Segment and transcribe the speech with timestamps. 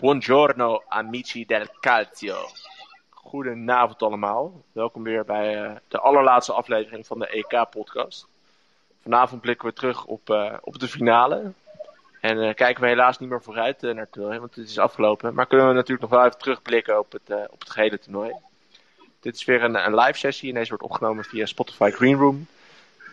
[0.00, 2.36] Buongiorno amici del calcio.
[3.10, 4.64] Goedenavond allemaal.
[4.72, 8.26] Welkom weer bij uh, de allerlaatste aflevering van de EK-podcast.
[9.02, 11.52] Vanavond blikken we terug op, uh, op de finale.
[12.20, 15.34] En uh, kijken we helaas niet meer vooruit naar het toernooi, want het is afgelopen.
[15.34, 18.32] Maar kunnen we natuurlijk nog wel even terugblikken op het, op het gehele toernooi.
[19.20, 22.46] Dit is weer een, een live sessie en deze wordt opgenomen via Spotify Greenroom.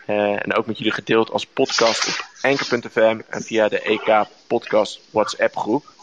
[0.06, 5.56] en ook met jullie gedeeld als podcast op Anchor.fm en via de EK Podcast WhatsApp
[5.56, 5.96] groep.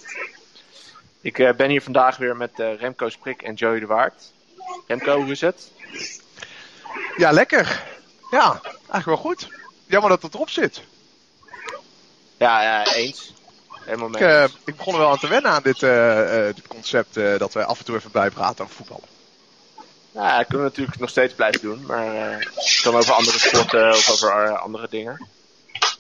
[1.25, 4.31] Ik uh, ben hier vandaag weer met uh, Remco Sprik en Joey de Waard.
[4.88, 5.71] Remco, hoe is het?
[7.17, 7.83] Ja, lekker.
[8.31, 9.47] Ja, eigenlijk wel goed.
[9.85, 10.81] Jammer dat het erop zit.
[12.38, 13.33] Ja, ja eens.
[13.69, 14.21] Helemaal mee.
[14.21, 15.80] Ik, uh, ik begon er wel aan te wennen aan dit,
[16.55, 19.03] dit concept dat we af en toe even blijven praten over voetbal.
[20.11, 22.52] Ja, dat kunnen we natuurlijk nog steeds blijven doen, maar
[22.83, 25.27] dan over andere sporten of over andere dingen.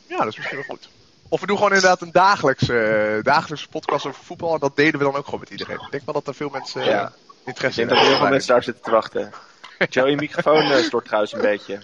[0.07, 0.87] Ja, dat is misschien wel goed.
[1.35, 4.53] Of we doen gewoon inderdaad een dagelijkse, uh, dagelijkse podcast over voetbal.
[4.53, 5.75] En dat deden we dan ook gewoon met iedereen.
[5.75, 7.11] Ik denk wel dat er veel mensen uh, ja.
[7.45, 7.87] interesse in hebben.
[7.87, 9.31] Ik denk dat heel veel mensen daar zitten te wachten.
[9.89, 11.79] Joey, je microfoon uh, stort trouwens een beetje.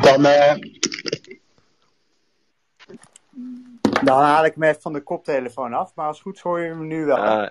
[0.00, 0.22] Dan,
[4.04, 5.92] dan haal ik me even van de koptelefoon af.
[5.94, 7.42] Maar als goed hoor je me nu wel.
[7.42, 7.48] Uh,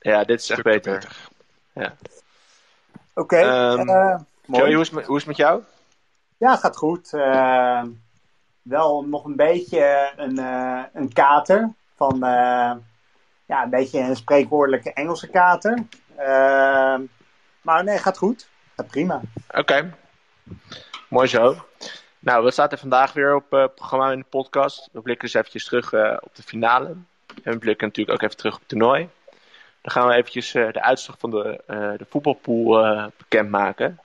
[0.00, 0.92] ja, dit is echt beter.
[0.92, 1.16] beter.
[1.72, 1.94] Ja.
[3.14, 3.36] Oké.
[3.36, 3.86] Okay, um,
[4.46, 5.62] Joey, hoe is, hoe is het met jou?
[6.36, 7.12] Ja, gaat goed
[8.70, 11.72] wel nog een beetje een, uh, een kater.
[11.96, 12.72] Van uh,
[13.46, 15.78] ja, een beetje een spreekwoordelijke Engelse kater.
[16.18, 16.98] Uh,
[17.62, 18.48] maar nee, gaat goed.
[18.76, 19.20] Gaat prima.
[19.50, 19.94] Oké.
[21.08, 21.56] Mooi zo.
[22.18, 24.88] Nou, wat staat er vandaag weer op het programma in de podcast?
[24.92, 26.86] We blikken dus eventjes terug op de finale.
[27.42, 29.08] En we blikken natuurlijk ook even terug op het toernooi.
[29.80, 31.62] Dan gaan we eventjes de uitslag van de,
[31.96, 33.98] de voetbalpool bekendmaken.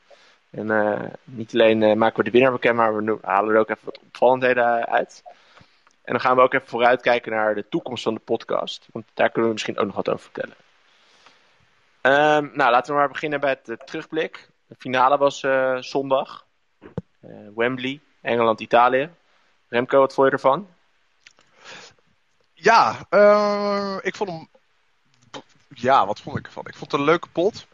[0.56, 3.70] En uh, niet alleen uh, maken we de winnaar bekend, maar we halen er ook
[3.70, 5.24] even wat opvallendheden uit.
[6.04, 8.88] En dan gaan we ook even vooruitkijken naar de toekomst van de podcast.
[8.92, 10.56] Want daar kunnen we misschien ook nog wat over vertellen.
[12.02, 14.50] Um, nou, laten we maar beginnen bij het uh, terugblik.
[14.68, 15.46] De finale was
[15.80, 16.46] zondag.
[17.56, 19.10] Wembley, Engeland-Italië.
[19.68, 20.68] Remco, wat vond je ervan?
[22.54, 22.92] Ja,
[24.02, 24.48] ik vond hem...
[25.68, 26.66] Ja, wat vond ik ervan?
[26.68, 27.68] Ik vond het een leuke pot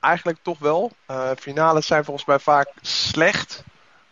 [0.00, 0.92] eigenlijk toch wel.
[1.10, 3.64] Uh, finales zijn volgens mij vaak slecht.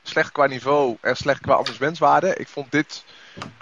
[0.03, 2.35] Slecht qua niveau en slecht qua amusementswaarde.
[2.35, 3.05] Ik vond dit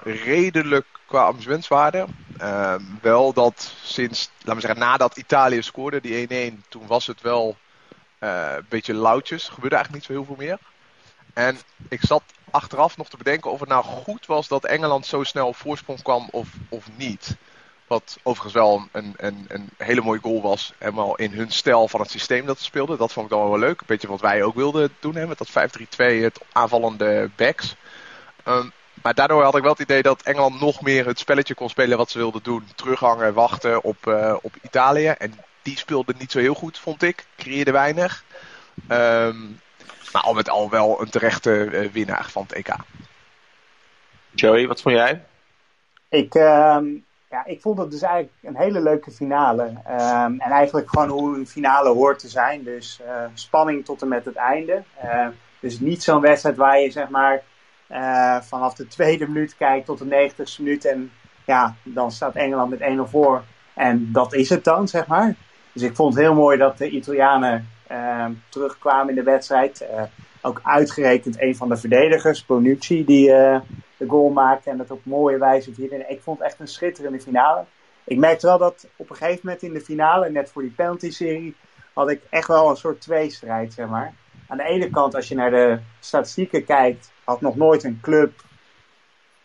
[0.02, 2.06] redelijk qua amusementswaarde.
[2.40, 7.20] Uh, wel dat sinds, laten we zeggen, nadat Italië scoorde, die 1-1, toen was het
[7.20, 7.56] wel
[8.20, 9.46] uh, een beetje loutjes.
[9.46, 10.58] Er gebeurde eigenlijk niet zo heel veel meer.
[11.32, 15.22] En ik zat achteraf nog te bedenken of het nou goed was dat Engeland zo
[15.22, 17.36] snel op voorsprong kwam of, of niet.
[17.86, 20.72] Wat overigens wel een, een, een hele mooie goal was.
[20.78, 22.98] Helemaal in hun stijl van het systeem dat ze speelden.
[22.98, 23.80] Dat vond ik dan wel leuk.
[23.80, 25.14] Een beetje wat wij ook wilden doen.
[25.14, 25.52] Hè, met dat 5-3-2,
[26.22, 27.76] het aanvallende backs.
[28.44, 31.68] Um, maar daardoor had ik wel het idee dat Engeland nog meer het spelletje kon
[31.68, 32.68] spelen wat ze wilden doen.
[32.74, 35.08] Terughangen, wachten op, uh, op Italië.
[35.08, 37.26] En die speelde niet zo heel goed, vond ik.
[37.36, 38.24] Creëerde weinig.
[38.90, 39.60] Um,
[40.12, 42.74] maar al met al wel een terechte uh, winnaar van het EK.
[44.30, 45.24] Joey, wat vond jij?
[46.08, 46.78] Ik, uh,
[47.36, 49.62] ja, ik vond het dus eigenlijk een hele leuke finale.
[49.62, 52.64] Um, en eigenlijk gewoon hoe een finale hoort te zijn.
[52.64, 54.82] Dus uh, spanning tot en met het einde.
[55.04, 55.26] Uh,
[55.60, 57.42] dus niet zo'n wedstrijd waar je zeg maar
[57.90, 60.84] uh, vanaf de tweede minuut kijkt tot de negentigste minuut.
[60.84, 61.10] En
[61.44, 63.42] ja, dan staat Engeland met 1-0 voor.
[63.74, 65.34] En dat is het dan, zeg maar.
[65.72, 69.86] Dus ik vond het heel mooi dat de Italianen ehm, terugkwamen in de wedstrijd.
[70.46, 73.28] Ook uitgerekend een van de verdedigers, Bonucci, die
[73.96, 76.04] de goal maakte en dat op mooie wijze vierde.
[76.08, 77.64] Ik vond het echt een schitterende finale.
[78.04, 81.56] Ik merkte wel dat op een gegeven moment in de finale, net voor die penalty-serie,
[81.92, 84.14] had ik echt wel een soort tweestrijd, zeg maar.
[84.48, 88.32] Aan de ene kant, als je naar de statistieken kijkt, had nog nooit een club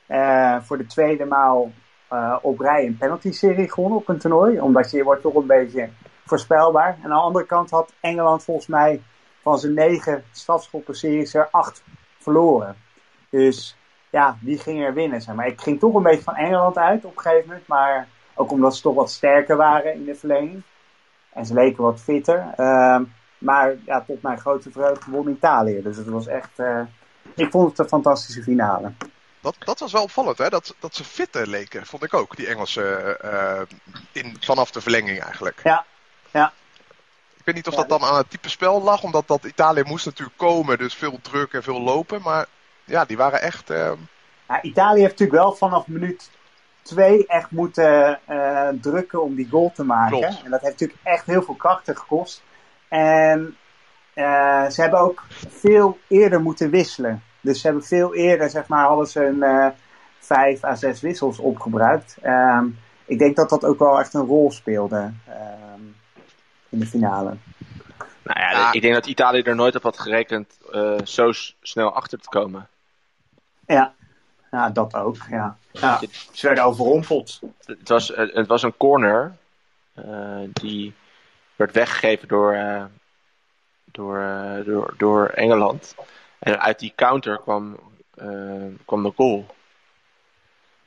[0.07, 1.71] uh, voor de tweede maal
[2.13, 4.59] uh, op rij een penalty-serie gewonnen op een toernooi.
[4.59, 5.89] Omdat je wordt toch een beetje
[6.25, 6.97] voorspelbaar.
[6.97, 9.01] En aan de andere kant had Engeland volgens mij
[9.41, 11.83] van zijn negen strafschoppenseries er acht
[12.19, 12.77] verloren.
[13.29, 13.75] Dus
[14.09, 15.21] ja, die ging er winnen.
[15.21, 15.47] Zeg maar.
[15.47, 17.67] Ik ging toch een beetje van Engeland uit op een gegeven moment.
[17.67, 20.63] Maar ook omdat ze toch wat sterker waren in de verlenging.
[21.33, 22.53] En ze leken wat fitter.
[22.57, 22.99] Uh,
[23.37, 25.81] maar ja, tot mijn grote vreugde won Italië.
[25.81, 26.49] Dus het was echt...
[26.57, 26.81] Uh,
[27.35, 28.91] ik vond het een fantastische finale.
[29.41, 30.49] Dat, dat was wel opvallend, hè?
[30.49, 32.35] Dat, dat ze fitter leken, vond ik ook.
[32.35, 33.61] Die Engelsen uh,
[34.11, 35.61] in, vanaf de verlenging eigenlijk.
[35.63, 35.85] Ja,
[36.31, 36.53] ja.
[37.41, 39.03] Ik weet niet of dat dan aan het type spel lag.
[39.03, 40.77] Omdat dat Italië moest natuurlijk komen.
[40.77, 42.21] Dus veel druk en veel lopen.
[42.21, 42.45] Maar
[42.83, 43.71] ja, die waren echt...
[43.71, 43.91] Uh...
[44.47, 46.29] Ja, Italië heeft natuurlijk wel vanaf minuut
[46.81, 50.19] twee echt moeten uh, drukken om die goal te maken.
[50.19, 50.41] Klopt.
[50.43, 52.43] En dat heeft natuurlijk echt heel veel krachten gekost.
[52.87, 53.57] En
[54.15, 57.23] uh, ze hebben ook veel eerder moeten wisselen.
[57.41, 59.73] Dus ze hebben veel eerder, zeg maar, hadden ze een
[60.19, 62.17] vijf à zes wissels opgebruikt.
[62.23, 65.81] Um, ik denk dat dat ook wel echt een rol speelde ehm,
[66.71, 67.37] in de finale.
[68.23, 71.31] Nou ja, ik denk dat Italië er nooit op had gerekend uh, zo
[71.61, 72.67] snel achter te komen.
[73.65, 73.93] Ja,
[74.51, 75.17] ja dat ook.
[75.29, 75.57] Ja.
[75.71, 75.99] Ja,
[76.31, 77.39] ze werden overrompeld.
[77.65, 79.37] Het was, het was een corner
[79.95, 80.93] uh, die
[81.55, 82.85] werd weggegeven door, uh,
[83.85, 85.95] door, door, door Engeland.
[86.39, 87.79] En uit die counter kwam,
[88.85, 89.45] kwam de goal.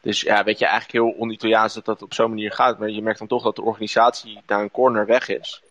[0.00, 2.78] Dus ja, weet je, eigenlijk heel on-Italiaans dat dat op zo'n manier gaat.
[2.78, 5.62] Maar je merkt dan toch dat de organisatie naar een corner weg is.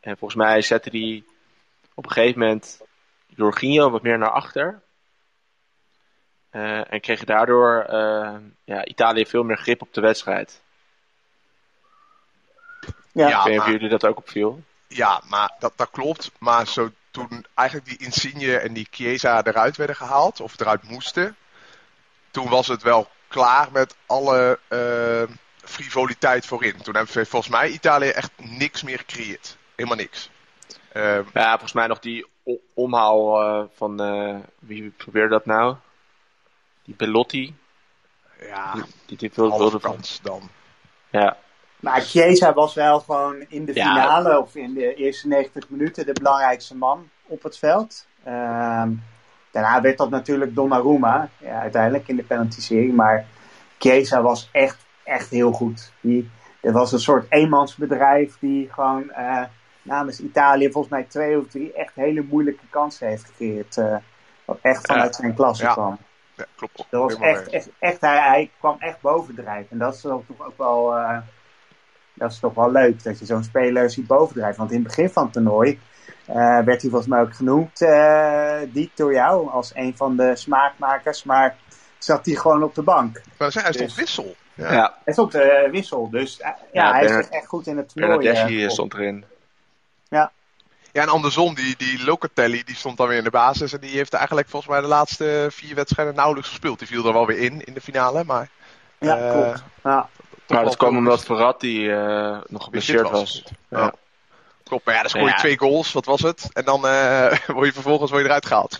[0.00, 1.26] En volgens mij zette die
[1.94, 2.80] op een gegeven moment
[3.26, 4.82] Jorginho wat meer naar achter.
[6.52, 10.60] Uh, en kreeg daardoor uh, ja, Italië veel meer grip op de wedstrijd.
[13.12, 14.62] Ja, ja ik weet niet of jullie dat ook opviel.
[14.86, 16.30] Ja, maar dat, dat klopt.
[16.38, 21.36] Maar zo, toen eigenlijk die Insigne en die Chiesa eruit werden gehaald, of eruit moesten,
[22.30, 26.82] toen was het wel klaar met alle uh, frivoliteit voorin.
[26.82, 29.56] Toen hebben volgens mij Italië echt niks meer gecreëerd.
[29.78, 30.30] Helemaal niks.
[30.96, 32.26] Uh, ja, volgens mij nog die
[32.74, 35.76] omhaal uh, van, uh, wie probeerde dat nou?
[36.84, 37.54] Die Belotti.
[38.40, 40.40] Ja, die, die, die wilde kans dan.
[41.10, 41.36] Ja.
[41.80, 44.38] Maar Chiesa was wel gewoon in de finale ja.
[44.38, 48.06] of in de eerste 90 minuten de belangrijkste man op het veld.
[48.24, 48.92] Ehm,
[49.50, 52.92] daarna werd dat natuurlijk Donnarumma, ja, uiteindelijk in de penalty-serie.
[52.92, 53.26] Maar
[53.78, 55.92] Chiesa was echt, echt heel goed.
[56.00, 56.30] Die,
[56.60, 59.42] er was een soort eenmansbedrijf die gewoon uh,
[59.88, 63.76] namens Italië volgens mij twee of drie echt hele moeilijke kansen heeft gecreëerd.
[63.76, 63.96] Uh,
[64.44, 65.72] wat echt vanuit zijn klasse ja.
[65.72, 65.98] kwam.
[66.34, 66.86] Ja, klopt.
[66.90, 69.70] Dat was echt, echt, echt hij, hij, kwam echt bovendrijven.
[69.70, 71.18] En dat is toch ook wel, uh,
[72.14, 74.58] dat is toch wel leuk dat je zo'n speler ziet bovendrijven.
[74.58, 75.80] Want in het begin van het toernooi
[76.64, 77.78] werd hij volgens mij ook genoemd,
[78.72, 81.24] die door jou, als een van de smaakmakers.
[81.24, 81.56] Maar
[81.98, 83.22] zat hij gewoon op de bank.
[83.38, 84.34] Maar hij stond dus, wissel.
[84.54, 84.72] Ja.
[84.72, 84.94] ja.
[85.04, 88.18] Hij stond uh, wissel, dus uh, ja, ja, hij is echt goed in het toernooi.
[88.18, 89.24] Bernardeschi uh, stond erin.
[90.08, 90.32] Ja.
[90.92, 93.72] Ja, en andersom, die, die Locatelli, die stond dan weer in de basis.
[93.72, 96.78] En die heeft eigenlijk volgens mij de laatste vier wedstrijden nauwelijks gespeeld.
[96.78, 98.48] Die viel er wel weer in, in de finale, maar...
[98.98, 99.62] Ja, klopt.
[99.84, 100.08] Ja.
[100.48, 101.86] Maar dat kwam omdat Verratti
[102.46, 103.12] nog geblesseerd was.
[103.12, 103.44] was.
[103.68, 103.78] Ja.
[103.78, 103.94] ja.
[104.64, 106.48] Klopt, maar ja, dan scoor je twee goals, wat was het?
[106.52, 106.80] En dan
[107.56, 108.78] word je vervolgens word je eruit gehaald.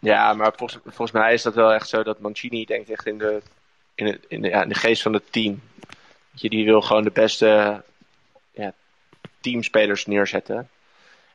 [0.00, 3.18] Ja, maar volgens, volgens mij is dat wel echt zo dat Mancini denkt echt in
[3.18, 3.42] de,
[3.94, 5.62] in, het, in de, ja, in de geest van het team.
[6.30, 7.82] Je, die wil gewoon de beste
[9.42, 10.68] teamspelers neerzetten.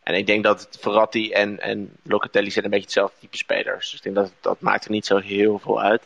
[0.04, 3.89] En ik denk dat Verratti en, en Locatelli zijn een beetje hetzelfde type spelers.
[3.89, 6.04] Dus ik denk dat dat maakt er niet zo heel veel uit.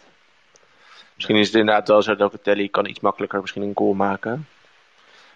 [1.15, 4.47] Misschien is het inderdaad wel zo dat Locatelli kan iets makkelijker misschien een goal maken.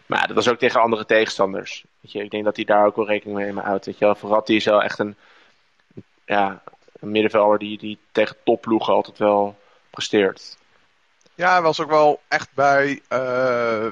[0.05, 1.83] Maar ja, dat was ook tegen andere tegenstanders.
[1.99, 3.85] Weet je, ik denk dat hij daar ook wel rekening mee houdt.
[3.85, 5.15] Weet je, Verratti is wel echt een,
[6.25, 6.63] ja,
[6.99, 9.57] een middenvelder die, die tegen topploegen altijd wel
[9.89, 10.57] presteert.
[11.35, 13.91] Ja, hij was ook wel echt bij uh,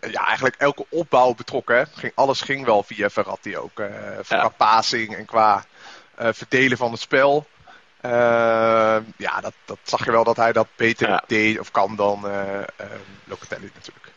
[0.00, 1.76] ja, eigenlijk elke opbouw betrokken.
[1.76, 1.84] Hè?
[1.86, 3.80] Ging, alles ging wel via Verratti ook.
[3.80, 3.88] Uh,
[4.22, 5.64] qua passing en qua
[6.20, 7.46] uh, verdelen van het spel.
[9.16, 11.24] ja, dat, dat zag je wel dat hij dat beter ja.
[11.26, 12.20] deed of kan dan
[13.24, 14.12] Locatelli natuurlijk.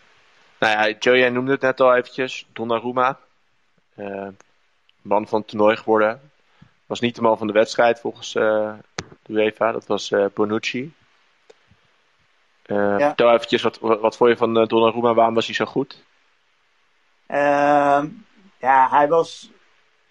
[0.60, 2.46] Nou ja, Joe, jij noemde het net al eventjes.
[2.54, 3.20] Donnarumma.
[5.02, 6.32] man van het toernooi geworden
[6.86, 8.76] was niet de man van de wedstrijd volgens de
[9.28, 9.72] UEFA.
[9.72, 10.94] Dat was Bonucci.
[12.72, 13.08] Uh, ja.
[13.08, 15.14] Vertel eventjes, wat, wat vond je van uh, Donnarumma?
[15.14, 16.04] Waarom was hij zo goed?
[17.28, 18.04] Uh,
[18.60, 19.52] ja, hij was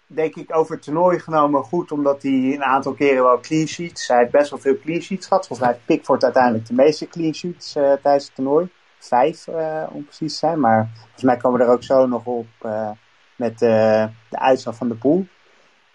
[0.07, 4.07] denk ik over het toernooi genomen goed, omdat hij een aantal keren wel clean sheets.
[4.07, 5.47] Hij heeft best wel veel clean sheets gehad.
[5.47, 8.69] Volgens mij heeft Pickford uiteindelijk de meeste clean sheets tijdens het toernooi.
[8.97, 9.47] Vijf,
[9.89, 10.59] om precies te zijn.
[10.59, 12.47] Maar volgens mij komen we er ook zo nog op
[13.35, 15.25] met de uitslag van de pool.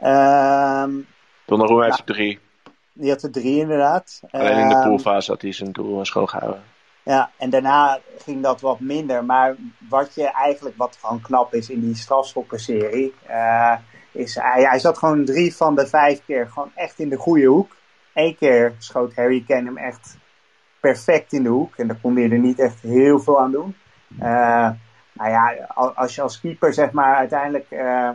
[0.01, 1.07] Um,
[1.45, 2.39] Donnarumma heeft er drie.
[2.99, 4.21] Die had er drie inderdaad.
[4.31, 6.63] Alleen in de poolfase had hij zijn doel schoongehouden.
[7.03, 9.25] Ja, en daarna ging dat wat minder.
[9.25, 9.55] Maar
[9.89, 13.77] wat je eigenlijk, wat gewoon knap is in die strafschoppenserie, uh,
[14.13, 17.47] is hij, hij zat gewoon drie van de vijf keer gewoon echt in de goede
[17.47, 17.77] hoek.
[18.15, 20.17] Eén keer schoot Harry Kane hem echt
[20.81, 21.77] perfect in de hoek.
[21.77, 23.77] En daar kon hij er niet echt heel veel aan doen.
[24.21, 24.71] Uh,
[25.13, 28.11] nou ja, als je als keeper zeg maar uiteindelijk uh,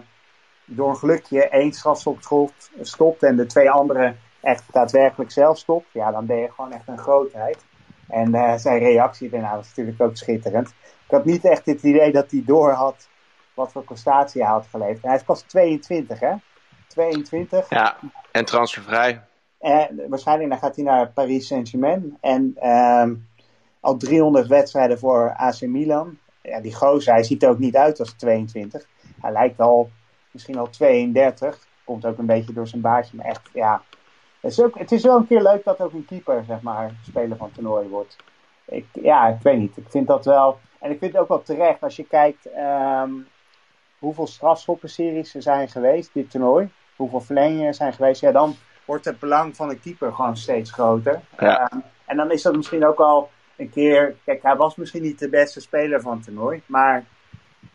[0.65, 6.11] door een gelukje één strafschop stopt en de twee andere echt daadwerkelijk zelf stopt, ja,
[6.11, 7.65] dan ben je gewoon echt een grootheid.
[8.07, 10.67] En uh, zijn reactie daarna was natuurlijk ook schitterend.
[11.05, 13.09] Ik had niet echt het idee dat hij door had
[13.53, 15.03] wat voor prestatie hij had geleverd.
[15.03, 16.33] En hij is pas 22, hè?
[16.87, 17.69] 22.
[17.69, 17.97] Ja,
[18.31, 19.21] en transfervrij.
[19.59, 22.17] En waarschijnlijk dan gaat hij naar Paris Saint-Germain.
[22.21, 23.27] En um,
[23.79, 26.17] al 300 wedstrijden voor AC Milan.
[26.41, 28.87] Ja, die gozer, hij ziet er ook niet uit als 22.
[29.21, 29.89] Hij lijkt al
[30.31, 31.67] misschien al 32.
[31.83, 33.17] Komt ook een beetje door zijn baardje.
[33.17, 33.81] Maar echt, ja.
[34.41, 36.91] Het is, ook, het is wel een keer leuk dat ook een keeper, zeg maar,
[37.07, 38.15] speler van toernooi wordt.
[38.65, 39.77] ik, ja, ik weet niet.
[39.77, 40.59] Ik vind dat wel.
[40.79, 43.11] En ik vind het ook wel terecht als je kijkt ehm,
[43.99, 46.69] hoeveel strafschoppenseries er zijn geweest, dit toernooi.
[46.95, 48.21] Hoeveel verlengingen er zijn geweest.
[48.21, 48.55] Ja, dan
[48.85, 51.21] wordt het belang van de keeper gewoon steeds groter.
[51.39, 51.57] Ja.
[51.57, 54.15] Ehm, en dan is dat misschien ook al een keer.
[54.25, 56.61] Kijk, hij was misschien niet de beste speler van het toernooi.
[56.65, 57.03] Maar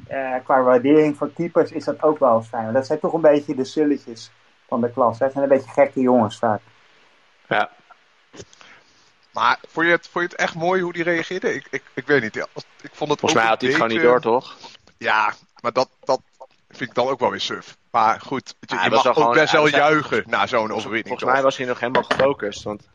[0.07, 2.63] eh, qua waardering voor keepers is dat ook wel fijn.
[2.63, 4.31] Want dat zijn toch een beetje de sulletjes
[4.69, 5.19] van de klas.
[5.19, 6.61] Dat zijn een beetje gekke jongens vaak.
[7.49, 7.71] Ja.
[9.33, 11.55] Maar vond je, het, vond je het echt mooi hoe die reageerde?
[11.55, 12.37] Ik, ik, ik weet niet.
[12.37, 14.57] Ik vond het Volgens mij had hij het gewoon niet door, toch?
[14.99, 16.21] Ja, maar dat, dat
[16.69, 17.77] vind ik dan ook wel weer suf.
[17.91, 21.09] Maar goed, je, hij je was mag ook gewoon- best wel juichen na zo'n overwinning.
[21.09, 22.63] Volgens mij was hij nog helemaal gefocust.
[22.63, 22.89] Want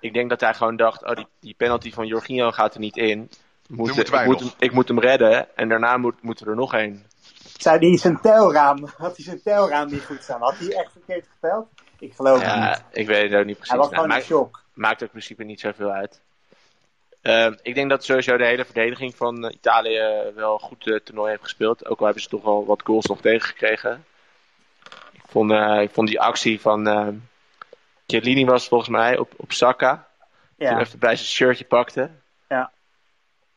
[0.00, 2.96] ik denk dat hij gewoon dacht: oh, die, die penalty van Jorginho gaat er niet
[2.96, 3.30] in.
[3.68, 6.54] Moet, moeten wij ik, moet hem, ik moet hem redden en daarna moet, moet er
[6.54, 7.06] nog één.
[7.62, 10.40] Zou zijn telraam, had hij zijn telraam niet goed staan?
[10.40, 11.68] Had hij echt verkeerd geteld?
[11.98, 12.64] Ik geloof het niet.
[12.64, 13.68] Ja, ik weet het ook niet precies.
[13.68, 14.64] Hij was Nou, gewoon maakt, shock.
[14.74, 16.20] maakt ook in principe niet zoveel uit.
[17.22, 21.42] Ehm, ik denk dat sowieso de hele verdediging van Italië wel goed het toernooi heeft
[21.42, 21.86] gespeeld.
[21.86, 24.04] Ook al hebben ze toch wel wat goals nog tegengekregen.
[25.12, 27.08] Ik vond, eh, ik vond die actie van eh
[28.06, 30.06] Chiellini was volgens mij op, op Saka.
[30.58, 30.78] Toen Ja.
[30.80, 32.10] even bij zijn shirtje pakte.
[32.48, 32.70] Ja.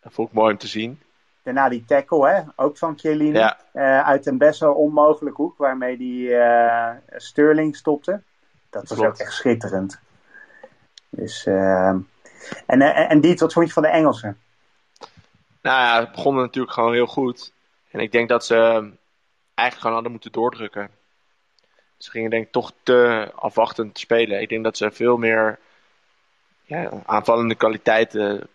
[0.02, 1.02] Dat vond ik mooi om te zien.
[1.46, 2.42] Daarna die tackle, hè?
[2.56, 3.38] ook van Chiellini.
[3.38, 3.60] Ja.
[3.72, 8.22] Eh, uit een best wel onmogelijk hoek waarmee die eh, Sterling stopte.
[8.70, 9.14] Dat was Klopt.
[9.14, 10.00] ook echt schitterend.
[11.10, 11.88] Dus, eh,
[12.66, 14.40] en, eh, en Diet, wat vond je van de Engelsen?
[15.62, 17.54] Nou ja, het begon natuurlijk gewoon heel goed.
[17.92, 18.62] En ik denk dat ze eh,
[19.54, 20.90] eigenlijk gewoon hadden moeten doordrukken.
[21.98, 24.42] Ze gingen denk ik toch te afwachtend spelen.
[24.42, 25.60] Ik denk dat ze veel meer
[26.64, 28.48] ja, aanvallende kwaliteiten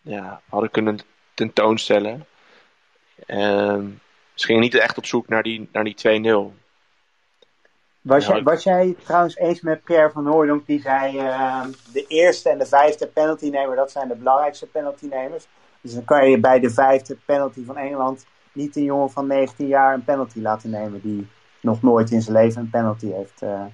[0.00, 0.98] ja, hadden kunnen
[1.38, 2.26] tentoonstellen.
[3.26, 3.86] Ehm,
[4.34, 6.54] ze gingen niet echt op zoek naar die, naar die 2-0.
[8.00, 11.64] Was, Ja, jij, ik- was jij trouwens eens met Pierre van Hooydonk die zei eh,
[11.92, 15.46] de eerste en de vijfde penaltynemer, dat zijn de belangrijkste penaltynemers.
[15.80, 19.66] Dus dan kan je bij de vijfde penalty van Engeland niet een jongen van 19
[19.66, 21.28] jaar een penalty laten nemen die
[21.60, 23.42] nog nooit in zijn leven een penalty heeft.
[23.42, 23.64] eh.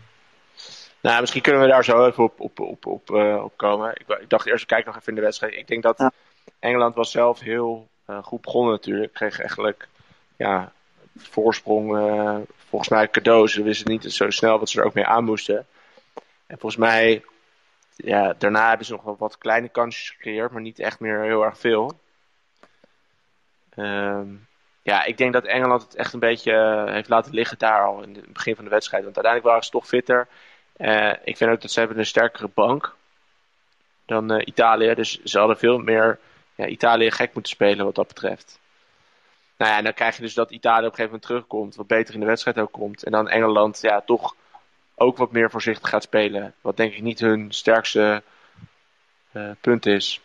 [1.00, 3.90] Nou, misschien kunnen we daar zo even op, op, op, op, eh, op komen.
[3.90, 5.54] Ik, ik dacht eerst, ik kijk nog even in de wedstrijd.
[5.54, 6.12] Ik denk dat Ja.
[6.58, 9.12] Engeland was zelf heel eh, goed begonnen natuurlijk.
[9.12, 9.88] Kreeg eigenlijk
[10.36, 10.72] ja,
[11.16, 12.36] voorsprong, eh,
[12.68, 13.52] volgens mij cadeaus.
[13.52, 15.66] Ze wisten niet zo snel wat ze er ook mee aan moesten.
[16.46, 17.24] En volgens mij,
[17.96, 21.44] ja, daarna hebben ze nog wel wat kleine kansjes gecreëerd, maar niet echt meer heel
[21.44, 21.98] erg veel.
[23.74, 24.28] Ehm,
[24.82, 28.02] ja, ik denk dat Engeland het echt een beetje eh, heeft laten liggen daar al
[28.02, 29.04] in het begin van de wedstrijd.
[29.04, 30.28] Want uiteindelijk waren ze toch fitter.
[31.24, 32.94] Ik vind ook dat ze hebben een sterkere bank
[34.06, 34.94] dan Italië.
[34.94, 36.18] Dus ze hadden veel meer
[36.54, 38.58] ja, Italië gek moeten spelen wat dat betreft.
[39.56, 41.74] Nou ja, en dan krijg je dus dat Italië op een gegeven moment terugkomt.
[41.74, 43.02] Wat beter in de wedstrijd ook komt.
[43.02, 44.34] En dan Engeland ja, toch
[44.94, 46.54] ook wat meer voorzichtig gaat spelen.
[46.60, 48.22] Wat denk ik niet hun sterkste
[49.32, 50.20] eh, punt is.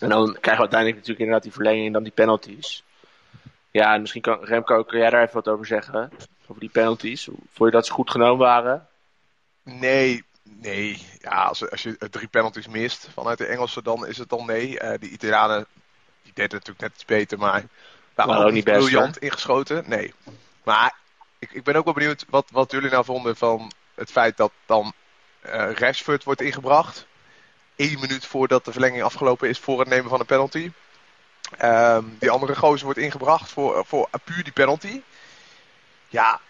[0.00, 2.82] En dan krijgen we uiteindelijk natuurlijk inderdaad die verlenging en dan die penalties.
[3.70, 6.10] Ja, en misschien kan Remco, kun jij daar even wat over zeggen?
[6.46, 7.24] Over die penalties.
[7.24, 8.86] Vond je dat ze goed genomen waren?
[9.62, 10.24] Nee,
[10.58, 11.06] nee.
[11.18, 14.78] Ja, als, als je drie penalties mist vanuit de Engelsen, dan is het dan nee.
[14.78, 15.66] Eh de Italianen,
[16.22, 17.64] die deden natuurlijk net iets beter, maar
[18.14, 19.84] waren Nou, ook niet best, briljant ingeschoten.
[19.86, 20.14] Nee.
[20.62, 20.94] Maar
[21.38, 24.52] ik, ik ben ook wel benieuwd wat, wat jullie nou vonden van het feit dat
[24.66, 24.92] dan
[25.40, 27.06] eh Rashford wordt ingebracht.
[27.76, 30.72] Eén minuut voordat de verlenging afgelopen is voor het nemen van een penalty.
[31.58, 35.02] Ehm, die andere gozer wordt ingebracht voor, voor puur die penalty.
[36.08, 36.40] Ja,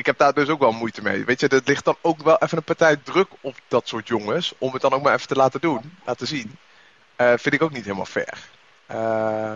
[0.00, 1.24] ik heb daar dus ook wel moeite mee.
[1.24, 4.52] Weet je, er ligt dan ook wel even een partij druk op dat soort jongens.
[4.58, 6.58] Om het dan ook maar even te laten doen, laten zien.
[7.16, 8.38] Eh, vind ik ook niet helemaal fair.
[8.86, 9.52] Eh,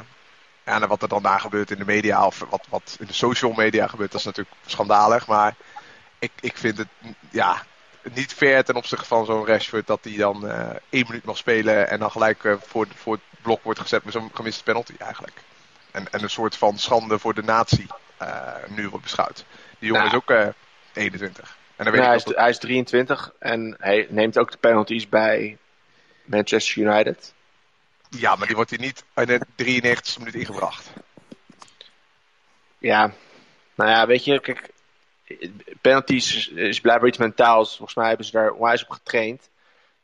[0.64, 3.52] en wat er dan daar gebeurt in de media, of wat, wat in de social
[3.52, 5.26] media gebeurt, dat is natuurlijk schandalig.
[5.26, 5.54] Maar
[6.18, 6.88] ik, ik vind het
[7.30, 7.62] ja,
[8.12, 11.88] niet fair ten opzichte van zo'n Rashford dat hij dan eh, één minuut mag spelen
[11.88, 15.42] en dan gelijk voor, voor het blok wordt gezet met zo'n gemiste penalty eigenlijk.
[15.90, 17.86] En, en een soort van schande voor de natie
[18.68, 19.44] nu wordt beschouwd.
[19.85, 20.17] Die jongen Nou.
[20.17, 21.57] is ook eh 21.
[21.76, 25.09] En dan weet hij, is, dat hij is 23 en hij neemt ook de penalties
[25.09, 25.59] bij
[26.25, 27.35] Manchester United.
[28.09, 30.93] Ja, maar die wordt hij niet in de 93 minuut ingebracht.
[32.79, 33.12] Ja,
[33.75, 34.71] nou ja, weet je, kijk,
[35.81, 37.76] penalties is, is blijkbaar iets mentaals.
[37.76, 39.50] Volgens mij hebben ze daar onwijs op getraind.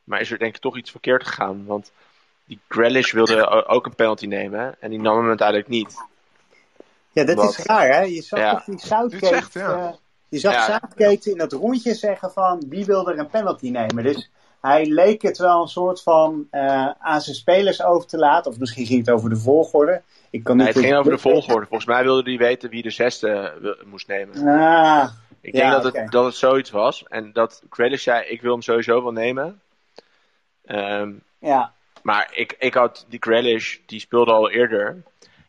[0.05, 1.65] Maar is er denk ik toch iets verkeerd gegaan.
[1.65, 1.93] Want
[2.45, 6.09] die Grealish wilde ook een penalty nemen en die nam hem uiteindelijk niet.
[7.13, 7.59] Ja, dat Wat?
[7.59, 8.01] is raar, hè?
[8.01, 8.63] Je zag Ja.
[8.67, 9.59] die Southgate...
[9.59, 9.73] Ja.
[9.87, 9.93] eh,
[10.29, 10.65] je zag Ja.
[10.65, 12.63] Southgate in dat rondje zeggen van...
[12.69, 14.05] wie wil er een penalty nemen?
[14.05, 18.51] Dus hij leek het wel een soort van eh, aan zijn spelers over te laten.
[18.51, 20.03] Of misschien ging het over de volgorde.
[20.31, 21.67] Ik kan Nee, niet het ging over de volgorde.
[21.67, 24.47] Volgens mij wilde hij weten wie de zesde wil- moest nemen.
[24.49, 25.09] Ah,
[25.41, 27.05] Ik denk dat, het, dat het zoiets was.
[27.09, 29.61] En dat Grealish zei, ik wil hem sowieso wel nemen.
[30.65, 31.73] Ehm, ja.
[32.03, 35.03] maar ik, ik had die Grealish, die speelde al eerder.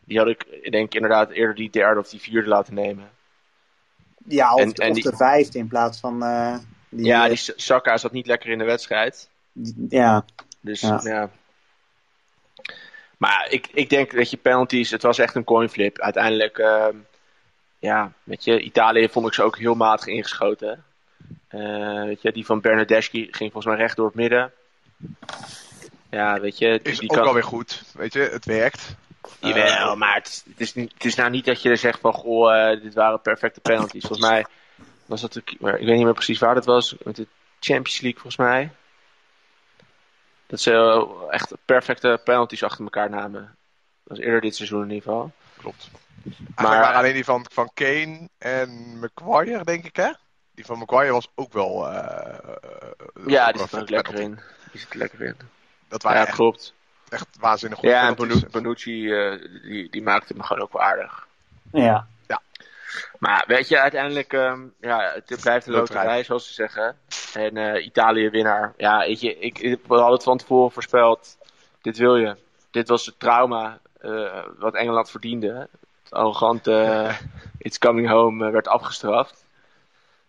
[0.05, 3.09] Die had ik, ik denk inderdaad, eerder die derde of die vierde laten nemen.
[4.27, 6.23] Ja, of, En- of en die- de vijfde in plaats van...
[6.23, 6.57] eh,
[6.89, 9.29] die, ja, eh, die Saka zat niet lekker in de wedstrijd.
[9.53, 10.25] die- ja.
[10.61, 10.99] Dus Ja.
[11.03, 11.29] ja.
[13.17, 15.99] Maar ik, ik denk dat je penalties, het was echt een coinflip.
[15.99, 16.95] Uiteindelijk, ehm,
[17.79, 20.83] ja, weet je, Italië vond ik ze ook heel matig ingeschoten.
[21.47, 24.51] Eh, weet je, die van Bernardeschi ging volgens mij recht door het midden.
[26.09, 27.83] Ja, weet je, die, Is die ook kan- wel weer goed.
[27.93, 28.95] Weet je, het werkt.
[29.39, 31.77] Jawel, Eh, maar het is, het, is niet, het is nou niet dat je er
[31.77, 34.05] zegt van, goh, eh, dit waren perfecte penalties.
[34.05, 34.45] Volgens mij
[35.05, 37.27] was dat, ik weet niet meer precies waar dat was, met de
[37.59, 38.71] Champions League volgens mij.
[40.47, 43.41] Dat ze echt perfecte penalties achter elkaar namen.
[44.03, 45.31] Dat was eerder dit seizoen in ieder geval.
[45.57, 45.89] Klopt.
[46.23, 50.11] Eigenlijk Maar- waren alleen die van, van Kane en Maguire, denk ik, hè?
[50.55, 51.87] Die van Maguire was ook wel...
[51.91, 52.55] eh,
[53.27, 54.39] Ja, die zit er lekker in.
[54.71, 55.35] Die zit er lekker in.
[55.87, 56.73] Dat waren Ja, echt, klopt.
[57.11, 61.27] Echt waanzinnig goede Ja, en Bonucci, eh, die, die maakte me gewoon ook wel aardig.
[61.71, 62.07] Ja.
[63.19, 66.23] Maar weet je, uiteindelijk, ehm, ja, het blijft een Loterij.
[66.23, 66.97] zoals ze zeggen.
[67.33, 68.73] En eh, Italië winnaar.
[68.77, 71.37] Ja, weet je, ik, ik we hadden het van tevoren voorspeld.
[71.81, 72.35] Dit wil je.
[72.71, 75.67] Dit was het trauma eh, wat Engeland verdiende.
[76.03, 77.07] Het arrogante
[77.57, 79.45] It's Coming Home werd afgestraft.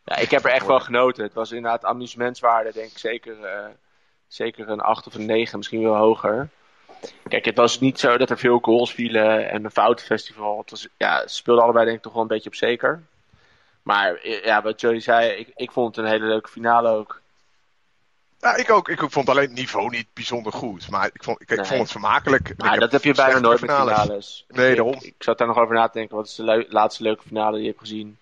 [0.05, 1.25] Ja, ik heb er echt van genoten.
[1.25, 3.67] Het was inderdaad amusementswaarde, denk ik zeker, eh,
[4.29, 6.49] zeker een 8 of een 9, misschien wel hoger.
[7.29, 10.59] Kijk, het was niet zo dat er veel goals vielen en een foutenfestival.
[10.59, 13.03] Het was, ja, ze speelden allebei denk ik toch wel een beetje op zeker.
[13.83, 17.21] Maar ja, wat Joey zei, ik, ik vond het een hele leuke finale ook.
[18.41, 18.89] Ja, ik ook.
[18.89, 20.91] Ik vond alleen het niveau niet bijzonder goed.
[20.91, 21.67] Maar ik vond, ik, ik Nee.
[21.67, 22.49] vond het vermakelijk.
[22.49, 24.45] Ik Maar dat heb je bijna nooit met finales.
[24.49, 24.97] Nee, ik, daarom.
[25.01, 27.61] Ik, zat daar nog over na te denken, wat is de laatste leuke finale die
[27.63, 28.19] je hebt gezien?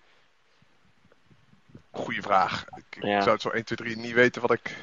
[1.90, 2.64] Goeie vraag.
[2.76, 3.20] Ik, ik Ja.
[3.20, 4.76] zou het zo 1, 2, 3 niet weten wat ik...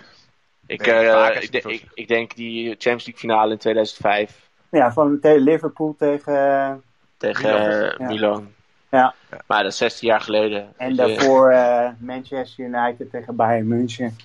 [0.67, 5.39] Ik, eh, ik, ik, ik denk die Champions League finale in 2005 Ja, van te-
[5.39, 6.83] Liverpool tegen...
[7.18, 7.61] tegen Milan.
[7.72, 8.07] eh, Ja.
[8.07, 8.48] Milan.
[8.92, 9.13] Ja.
[9.48, 10.74] Maar dat is 16 jaar geleden.
[10.77, 11.15] En Weet je.
[11.15, 14.15] daarvoor eh, Manchester United tegen Bayern München.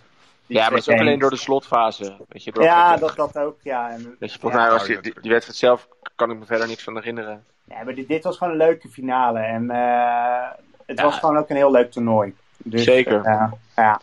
[0.46, 1.00] Die Ja, maar het is ook 2-1.
[1.00, 2.16] alleen door de slotfase.
[2.28, 3.90] Weet je, door Ja, dat, dat ook, ja.
[3.90, 6.44] En, Weet je, volgens mij was die, ja, die, die wedstrijd zelf, kan ik me
[6.46, 7.44] verder niks van herinneren.
[7.64, 9.38] ja, maar dit, dit was gewoon een leuke finale.
[9.38, 10.50] En eh,
[10.86, 11.04] het Ja.
[11.04, 12.34] was gewoon ook een heel leuk toernooi.
[12.56, 13.24] Dus, Zeker.
[13.24, 14.00] eh, ja.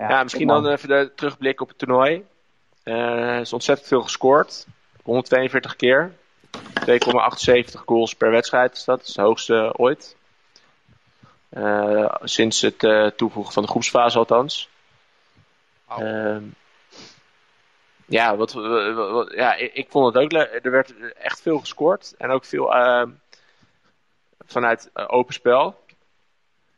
[0.00, 0.08] Ja.
[0.08, 2.26] Ja, misschien dan even de terugblik op het toernooi.
[2.82, 4.66] Eh, Er is ontzettend veel gescoord.
[5.02, 6.12] 142 keer.
[6.86, 8.98] 2,78 goals per wedstrijd is dat.
[8.98, 10.16] Dat is het hoogste ooit.
[11.48, 14.68] Eh, sinds het eh, toevoegen van de groepsfase althans.
[15.88, 16.42] Ehm,
[18.06, 20.58] ja, wat, wat- wat- ja ik, ik vond het ook leuk.
[20.64, 22.14] Er werd echt veel gescoord.
[22.18, 23.10] En ook veel ehm,
[24.46, 25.84] vanuit open spel.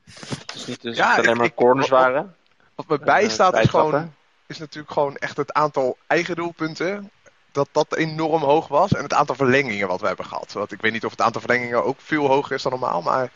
[0.04, 2.36] Het is niet dus Ja, dat het alleen ik- maar corners waren.
[2.74, 3.88] Wat me bijstaat Eh, is gewoon...
[3.88, 4.20] vrijtrappen.
[4.46, 7.10] is natuurlijk gewoon echt het aantal eigen doelpunten.
[7.52, 8.92] Dat dat enorm hoog was.
[8.92, 10.52] En het aantal verlengingen wat we hebben gehad.
[10.52, 13.02] Want ik weet niet of het aantal verlengingen ook veel hoger is dan normaal.
[13.02, 13.30] Maar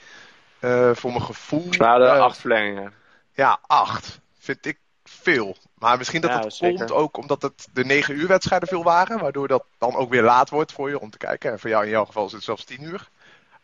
[0.59, 1.68] eh, voor mijn gevoel.
[1.79, 2.92] Hadden eh, acht verlengingen.
[3.33, 4.20] Ja, acht.
[4.38, 5.57] Vind ik veel.
[5.79, 6.79] Maar misschien dat Ja, het zeker.
[6.79, 9.18] komt ook omdat het de 9 uur wedstrijden veel waren.
[9.18, 11.53] Waardoor dat dan ook weer laat wordt voor je om te kijken.
[11.53, 13.09] En voor jou in jouw geval is het zelfs 10 uur.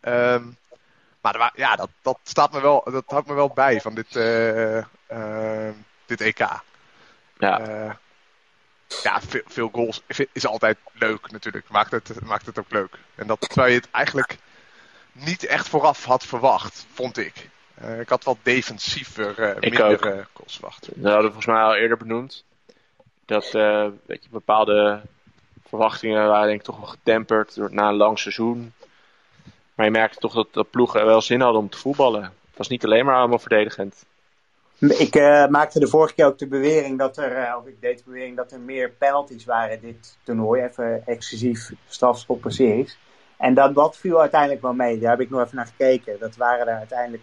[0.00, 0.44] Ehm,
[1.20, 4.78] maar ja, dat, dat, staat me wel, dat houdt me wel bij van dit, eh,
[4.78, 4.84] eh,
[6.06, 6.38] dit EK.
[7.38, 7.60] Ja.
[7.60, 7.94] Eh,
[9.02, 11.68] ja, veel, veel goals is- altijd leuk natuurlijk.
[11.68, 12.98] Maakt het, maakt het ook leuk.
[13.14, 14.36] En dat terwijl je het eigenlijk
[15.12, 17.48] niet echt vooraf had verwacht, vond ik.
[17.74, 20.80] Eh, ik had wat defensiever, Ik minder goals verwacht.
[20.94, 22.44] Dat hadden we volgens mij al eerder benoemd.
[23.24, 23.50] Dat
[24.06, 25.02] weet je, bepaalde
[25.68, 28.72] verwachtingen waren denk ik toch wel getemperd door, na een lang seizoen.
[29.74, 32.22] Maar je merkte toch dat de ploegen wel zin hadden om te voetballen.
[32.22, 34.04] Het was niet alleen maar allemaal verdedigend.
[34.88, 37.98] Ik eh, maakte de vorige keer ook de bewering dat er, eh, of ik deed
[37.98, 42.98] de bewering dat er meer penalties waren dit toernooi, even exclusief strafschoppenseries.
[43.36, 44.98] En dat, dat viel uiteindelijk wel mee.
[44.98, 46.18] Daar heb ik nog even naar gekeken.
[46.18, 47.22] Dat waren er uiteindelijk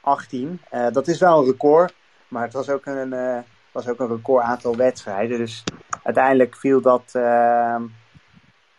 [0.00, 0.60] 18.
[0.70, 1.94] Eh, dat is wel een record,
[2.28, 5.38] maar het was ook een, was ook een record aantal wedstrijden.
[5.38, 5.64] Dus
[6.02, 7.76] uiteindelijk viel dat eh,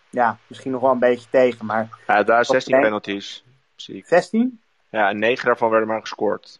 [0.09, 1.65] ja, misschien nog wel een beetje tegen.
[1.65, 2.83] Maar Ja, waren 16 Oké.
[2.83, 3.43] penalties,
[3.75, 4.07] zie ik.
[4.07, 4.61] 16?
[4.89, 6.59] Ja, en 9 daarvan werden maar gescoord.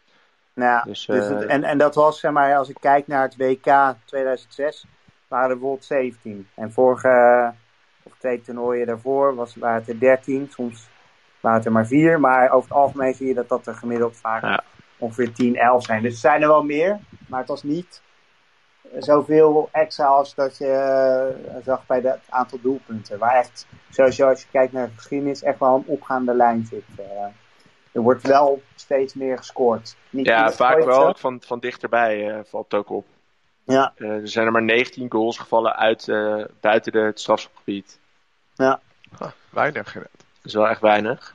[0.54, 3.06] Nou, ja, Dus, dus eh, het- en, en dat was, zeg maar, als ik kijk
[3.06, 4.86] naar het WK 2006,
[5.28, 6.48] waren er bijvoorbeeld 17.
[6.54, 7.52] En vorige,
[8.02, 10.48] of twee toernooien daarvoor, was, waren het er 13.
[10.50, 10.88] Soms
[11.40, 12.20] waren het er maar vier.
[12.20, 14.62] Maar over het algemeen zie je dat dat er gemiddeld vaak Ja.
[14.98, 16.02] ongeveer 10, 11 zijn.
[16.02, 18.02] Dus er zijn er wel meer, maar het was niet
[18.98, 23.18] zoveel extra als dat je eh, zag bij het aantal doelpunten.
[23.18, 26.84] Waar echt, sowieso als je kijkt naar de geschiedenis, echt wel een opgaande lijn zit.
[26.96, 27.24] Eh,
[27.92, 29.96] er wordt wel steeds meer gescoord.
[30.10, 33.06] Niet Ja, vaak ooit wel van, van dichterbij eh, valt het ook op.
[33.64, 33.92] Ja.
[33.96, 37.98] Eh, er zijn er maar 19 goals gevallen uit, eh, buiten de, het strafschopgebied.
[38.54, 38.80] Ja.
[39.18, 39.92] Huh, weinig.
[39.92, 40.02] Dat
[40.42, 41.34] is wel echt weinig.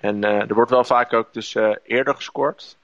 [0.00, 2.76] En eh, er wordt wel vaak ook dus eh, eerder gescoord.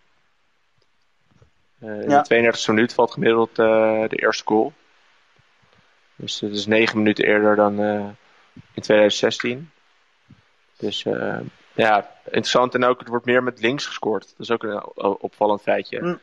[1.79, 2.22] Eh, in Ja.
[2.22, 4.72] de 32e minuut valt gemiddeld eh, de eerste goal.
[6.16, 8.09] Dus dat is 9 minuten eerder dan eh,
[8.72, 9.70] in 2016.
[10.77, 11.38] Dus eh,
[11.75, 12.75] ja, interessant.
[12.75, 14.23] En ook, het wordt meer met links gescoord.
[14.29, 14.83] Dat is ook een
[15.21, 15.99] opvallend feitje.
[15.99, 16.17] Hm.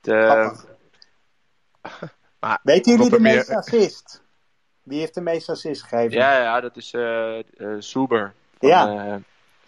[0.00, 0.52] De.
[2.40, 4.22] Maar Weten jullie de meer- meeste assist?
[4.82, 6.10] Wie heeft de meeste assist gegeven?
[6.18, 7.44] ja, ja, dat is eh eh,
[7.78, 9.06] Zuber van, Ja.
[9.06, 9.14] eh,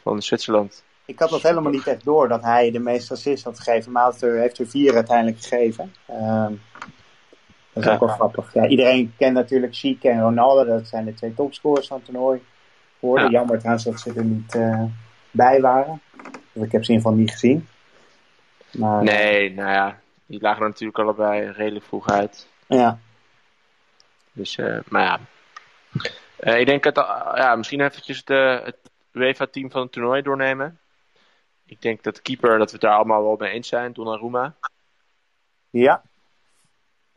[0.02, 0.82] van Zwitserland.
[1.04, 4.12] Ik had dat helemaal niet echt door dat hij de meeste assists had gegeven, maar
[4.18, 5.94] hij er- heeft er vier uiteindelijk gegeven.
[6.06, 6.52] Ehm,
[7.72, 7.92] dat is Ja.
[7.92, 8.54] ook wel grappig.
[8.54, 12.44] Ja, iedereen kent natuurlijk Chic en Ronaldo, dat zijn de twee topscorers van het toernooi.
[13.00, 13.28] Ja.
[13.28, 14.84] Jammer trouwens dat ze er niet eh,
[15.30, 16.00] bij waren.
[16.52, 17.68] Want ik heb ze in ieder geval niet gezien.
[18.70, 22.48] Maar, Nee, nou ja, die lagen er natuurlijk allebei redelijk vroeg uit.
[22.66, 22.98] Ja,
[24.32, 25.20] Dus, eh, maar ja.
[26.36, 28.76] Eh, ik denk dat, eh, ja, misschien eventjes de, het
[29.12, 30.78] UEFA-team van het toernooi doornemen.
[31.66, 34.54] Ik denk dat de keeper, dat we het daar allemaal wel mee eens zijn, Donnarumma.
[35.70, 36.02] ja.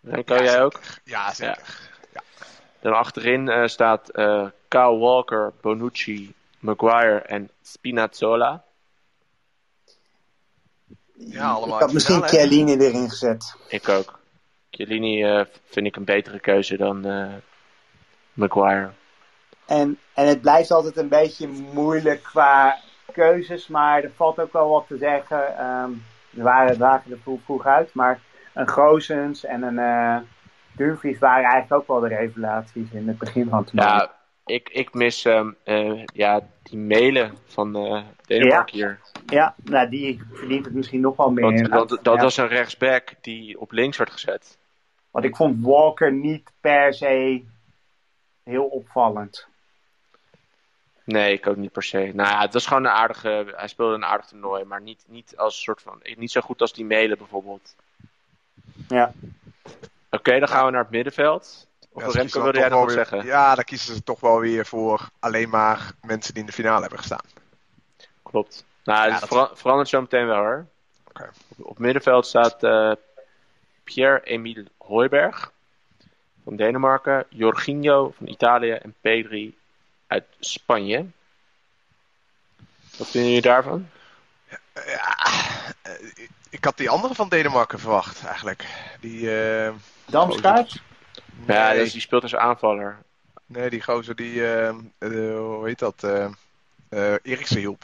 [0.04, 0.80] Renko, jij ook?
[1.04, 1.90] Ja, zeker.
[2.80, 8.64] Dan achterin eh, staat eh Kyle Walker, Bonucci, Maguire en Spinazzola.
[11.14, 12.24] Ja, allemaal ik had misschien?
[12.24, 13.56] Chiellini erin gezet.
[13.68, 14.20] Ik ook.
[14.70, 17.34] Chiellini eh, vind ik een betere keuze dan eh,
[18.34, 18.92] Maguire.
[19.66, 22.78] En, en het blijft altijd een beetje moeilijk qua
[23.12, 25.58] keuzes, maar er valt ook wel wat te zeggen.
[25.58, 25.92] Ehm
[26.38, 28.20] er waren dragen er vroeg, vroeg uit, maar
[28.54, 30.18] een Gozens en een eh
[30.76, 33.90] Dumfries waren eigenlijk ook wel de revelaties in het begin van het toernooi.
[33.90, 34.12] Ja,
[34.46, 39.00] ik, ik mis ehm, eh, ja, die mailen van eh Denemarken hier.
[39.26, 41.70] Ja, nou die verdient het misschien nog wel meer.
[41.70, 42.22] Want, dat Ja.
[42.22, 44.58] was een rechtsback die op links werd gezet.
[45.12, 47.44] Want ik vond Walker niet per se
[48.44, 49.48] heel opvallend.
[51.04, 52.12] Nee, ik ook niet per se.
[52.14, 53.54] Nou ja, het was gewoon een aardige.
[53.56, 56.00] Hij speelde een aardig toernooi, maar niet, niet als soort van.
[56.16, 57.76] Niet zo goed als die mailen bijvoorbeeld.
[58.88, 59.14] Ja.
[60.10, 61.68] Oké, dan gaan we naar het middenveld.
[61.94, 63.26] Of Ja, Remco, wilde jij zeggen?
[63.26, 66.82] Ja, dan kiezen ze toch wel weer voor alleen maar mensen die in de finale
[66.82, 67.26] hebben gestaan.
[68.24, 68.66] Klopt.
[68.84, 70.66] Nou, Ja, het dat- vera- verandert zo meteen wel hoor.
[71.08, 71.30] Oké.
[71.58, 72.92] Op, op middenveld staat eh
[73.84, 75.52] Pierre-Emile Hooiberg
[76.44, 79.58] van Denemarken, Jorginho van Italië en Pedri
[80.08, 81.06] uit Spanje.
[82.98, 83.90] Wat vinden jullie daarvan?
[84.74, 85.18] Ja,
[85.82, 85.92] eh,
[86.50, 88.66] ik- had die andere van Denemarken verwacht, eigenlijk.
[89.00, 89.74] Die, eh
[90.06, 90.82] Damskaart?
[91.48, 92.98] Ja, dus die speelt als aanvaller.
[93.46, 94.76] nee, die gozer die, eh, eh,
[95.38, 96.28] hoe heet dat, eh
[96.92, 97.84] eh, Eriksen hielp.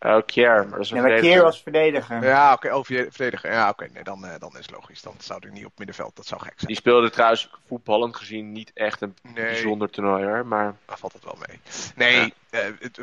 [0.00, 2.24] Oh, Kier, maar dat is een Ja, maar was verdediger.
[2.24, 3.50] Ja, oké, oh, verde- verdediger.
[3.52, 5.02] Ja, oké, nee, dan, eh, dan is het logisch.
[5.02, 6.66] Dan zou ik niet op middenveld, dat zou gek zijn.
[6.66, 10.46] Die speelde trouwens voetballend gezien niet echt een Nee, bijzonder toernooi hoor.
[10.46, 11.60] Maar daar valt het wel mee.
[11.96, 12.98] Nee, eh, het,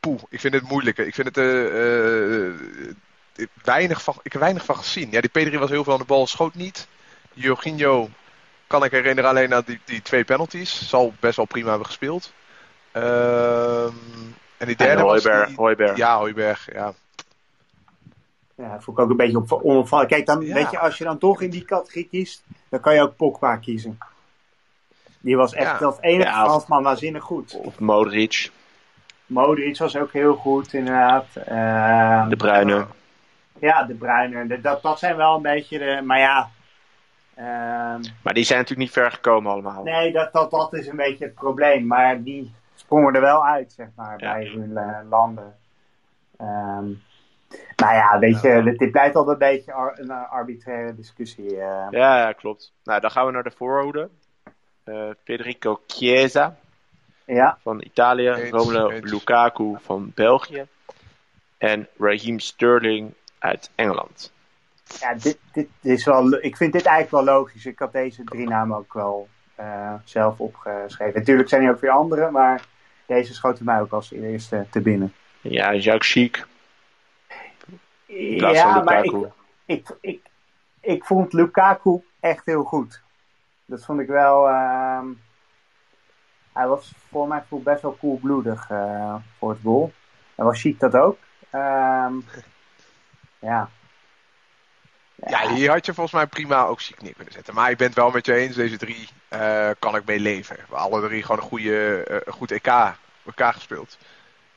[0.00, 0.98] poeh, ik vind het moeilijk.
[0.98, 2.54] Ik vind het eh, eh,
[3.62, 5.10] weinig van, ik heb weinig van gezien.
[5.10, 6.88] Ja, die Pedri was heel veel aan de bal, schoot niet.
[7.32, 8.08] Jorginho
[8.66, 10.88] kan ik herinneren alleen aan die, die twee penalties.
[10.88, 12.32] Zal best wel prima hebben gespeeld.
[12.92, 13.92] Ehm,
[14.56, 15.46] en die derde en was Hooiberg.
[15.48, 15.96] die- Hooiberg.
[15.96, 16.92] Ja, Hooiberg, ja.
[18.54, 20.08] Ja, dat vond ik ook een beetje op, onopvallend.
[20.08, 20.54] Kijk, dan, Ja.
[20.54, 23.56] weet je, als je dan toch in die categorie kiest, dan kan je ook Pogba
[23.56, 23.98] kiezen.
[25.20, 25.86] Die was echt Ja.
[25.86, 27.54] als enige Ja, Fransman waanzinnig goed.
[27.54, 28.50] Of Modric,
[29.26, 31.26] Modric was ook heel goed, inderdaad.
[31.34, 32.86] Ehm, De Bruyne.
[33.60, 34.46] ja, de Bruyne.
[34.46, 36.00] De- Dat, dat zijn wel een beetje de...
[36.04, 36.50] Maar ja...
[37.36, 39.82] ehm, Maar die zijn natuurlijk niet ver gekomen allemaal.
[39.82, 41.86] nee, dat, dat, dat is een beetje het probleem.
[41.86, 44.32] Maar die sprongen er wel uit, zeg maar, Ja.
[44.32, 45.56] bij hun eh, landen.
[46.38, 46.84] Ehm
[47.76, 51.50] nou ja, weet je, dit, dit blijft altijd een beetje ar- een eh, arbitraire discussie.
[51.60, 51.86] eh.
[51.90, 52.72] Ja, ja, klopt.
[52.84, 54.08] Nou, dan gaan we naar de voorhoede.
[54.84, 56.56] Eh, Federico Chiesa
[57.24, 57.58] ja.
[57.62, 59.10] van Italië, Eens, Romelu eens.
[59.12, 60.66] Lukaku van België
[61.58, 64.32] en Raheem Sterling uit Engeland.
[65.00, 67.66] Ja, dit, dit is wel, ik vind dit eigenlijk wel logisch.
[67.66, 71.18] Ik had deze drie namen ook wel eh, zelf opgeschreven.
[71.18, 72.64] Natuurlijk zijn er ook weer andere, maar
[73.06, 75.12] deze schoten mij ook als eerste te binnen.
[75.40, 76.46] Ja, Jacques Chic
[78.06, 79.12] Ja, maar ik,
[79.64, 80.20] ik, ik,
[80.80, 83.02] ik vond Lukaku echt heel goed.
[83.64, 84.48] Dat vond ik wel.
[84.48, 85.06] ehm,
[86.52, 89.92] hij was voor mij best wel koelbloedig eh voor het goal.
[90.34, 91.18] En was chic dat ook.
[91.50, 92.14] Ehm,
[93.38, 93.70] ja.
[95.24, 97.54] Ja, hier had je volgens mij prima ook ziek neer kunnen zetten.
[97.54, 100.56] Maar ik ben het wel met je eens, deze drie eh, kan ik mee leven.
[100.68, 102.66] We alle drie gewoon een goede, eh, een goed EK,
[103.24, 103.98] EK gespeeld.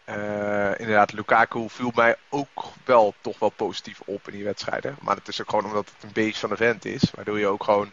[0.09, 4.97] Uh, inderdaad, Lukaku viel mij ook wel toch wel positief op in die wedstrijden.
[5.01, 7.11] Maar het is ook gewoon omdat het een beest van de vent is.
[7.15, 7.91] Waardoor je ook gewoon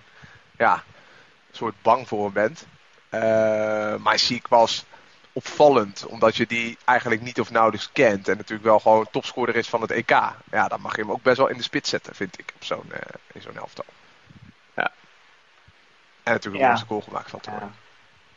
[0.57, 2.67] ja, een soort bang voor hem bent.
[3.11, 3.21] Uh,
[3.97, 4.85] maar Ziek was
[5.37, 6.07] opvallend.
[6.07, 8.29] Omdat je die eigenlijk niet of nauwelijks kent.
[8.29, 10.11] En natuurlijk wel gewoon topscorer is van het EK.
[10.51, 12.53] Ja, dan mag je hem ook best wel in de spits zetten, vind ik.
[12.55, 12.99] Op zo'n, uh,
[13.33, 13.85] in zo'n elftal.
[14.77, 14.91] Ja.
[16.23, 16.77] En natuurlijk een ja.
[16.77, 17.73] goal gemaakt van te worden.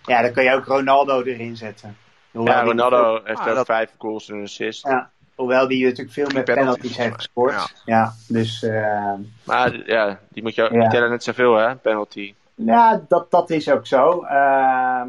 [0.06, 0.16] Ja.
[0.16, 1.98] ja, dan kun je ook Ronaldo erin zetten.
[2.32, 4.88] Hoewel ja, Ronaldo heeft ah, ook vijf goals en een assist.
[4.88, 5.10] Ja.
[5.36, 7.54] Hoewel die natuurlijk veel meer penalties, heeft gescoord.
[7.54, 8.64] Ja, ja dus...
[8.64, 10.90] Uh, maar ja, die moet je ook, ja.
[10.90, 12.34] tellen net zoveel hè, penalty.
[12.56, 14.24] Ja, dat, dat is ook zo.
[14.24, 15.02] Uh,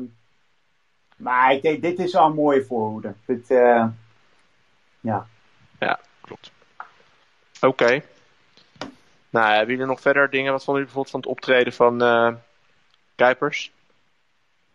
[1.20, 3.14] maar ik denk, dit is al een mooie voorhoede.
[3.26, 3.84] Dit, uh,
[5.00, 5.26] ja.
[5.78, 6.50] Ja, klopt.
[7.60, 7.66] Oké.
[7.66, 8.04] Okay.
[9.30, 10.52] Nou, hebben jullie nog verder dingen?
[10.52, 12.34] Wat vonden jullie bijvoorbeeld van het optreden van uh,
[13.14, 13.72] Kuipers?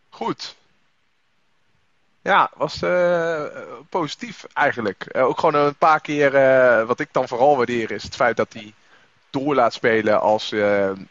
[0.09, 0.55] Goed.
[2.21, 3.45] Ja, was uh,
[3.89, 5.05] positief eigenlijk.
[5.11, 6.31] Uh, ook gewoon een paar keer,
[6.85, 8.73] wat ik dan vooral waardeer, is het feit dat hij
[9.29, 10.49] door laat spelen als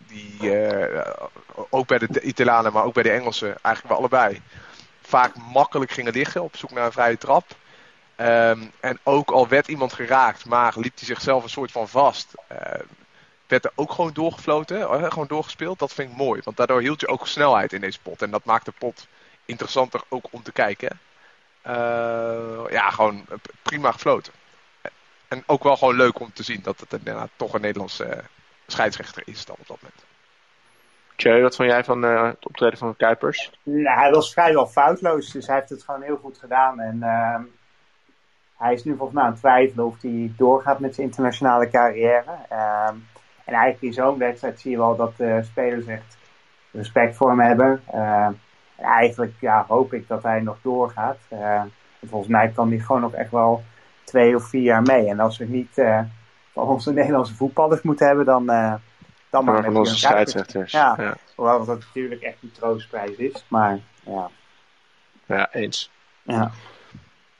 [0.06, 0.40] die,
[1.70, 4.42] ook bij de Italianen, maar ook bij de Engelsen, eigenlijk bij allebei
[5.14, 7.44] vaak makkelijk gingen liggen op zoek naar een vrije trap.
[8.16, 12.34] Um, en ook al werd iemand geraakt, maar liep hij zichzelf een soort van vast.
[12.52, 12.58] Uh,
[13.46, 15.78] werd er ook gewoon doorgefloten, uh, gewoon doorgespeeld.
[15.78, 18.22] Dat vind ik mooi, want daardoor hield je ook snelheid in deze pot.
[18.22, 19.06] En dat maakt de pot
[19.44, 21.00] interessanter ook om te kijken.
[21.66, 23.26] Uh, ja, gewoon
[23.62, 24.32] prima gefloten.
[25.28, 28.24] En ook wel gewoon leuk om te zien dat het inderdaad toch een Nederlandse
[28.66, 30.13] scheidsrechter is dan op dat moment.
[31.16, 33.52] Tjeu, wat vond jij van uh, het optreden van Kuipers?
[33.62, 36.80] Nou, hij was vrijwel foutloos, dus hij heeft het gewoon heel goed gedaan.
[36.80, 37.38] En uh,
[38.56, 42.24] hij is nu volgens mij aan het twijfelen of hij doorgaat met zijn internationale carrière.
[42.52, 42.88] Uh,
[43.44, 46.16] en eigenlijk in zo'n wedstrijd zie je wel dat de spelers echt
[46.70, 47.82] respect voor hem hebben.
[47.86, 48.40] en
[48.76, 51.18] eigenlijk ja, hoop ik dat hij nog doorgaat.
[52.06, 53.62] volgens mij kan hij gewoon nog echt wel
[54.04, 55.08] twee of vier jaar mee.
[55.08, 55.82] En als we niet
[56.52, 58.50] van onze Nederlandse voetballers moeten hebben, dan
[59.34, 60.72] dan maar, van onze scheidsrechters.
[60.72, 61.16] Ja, ja.
[61.34, 63.44] Hoewel dat natuurlijk echt een troostprijs is.
[63.48, 64.30] Maar ja.
[65.26, 65.90] Ja, eens.
[66.22, 66.50] Ja.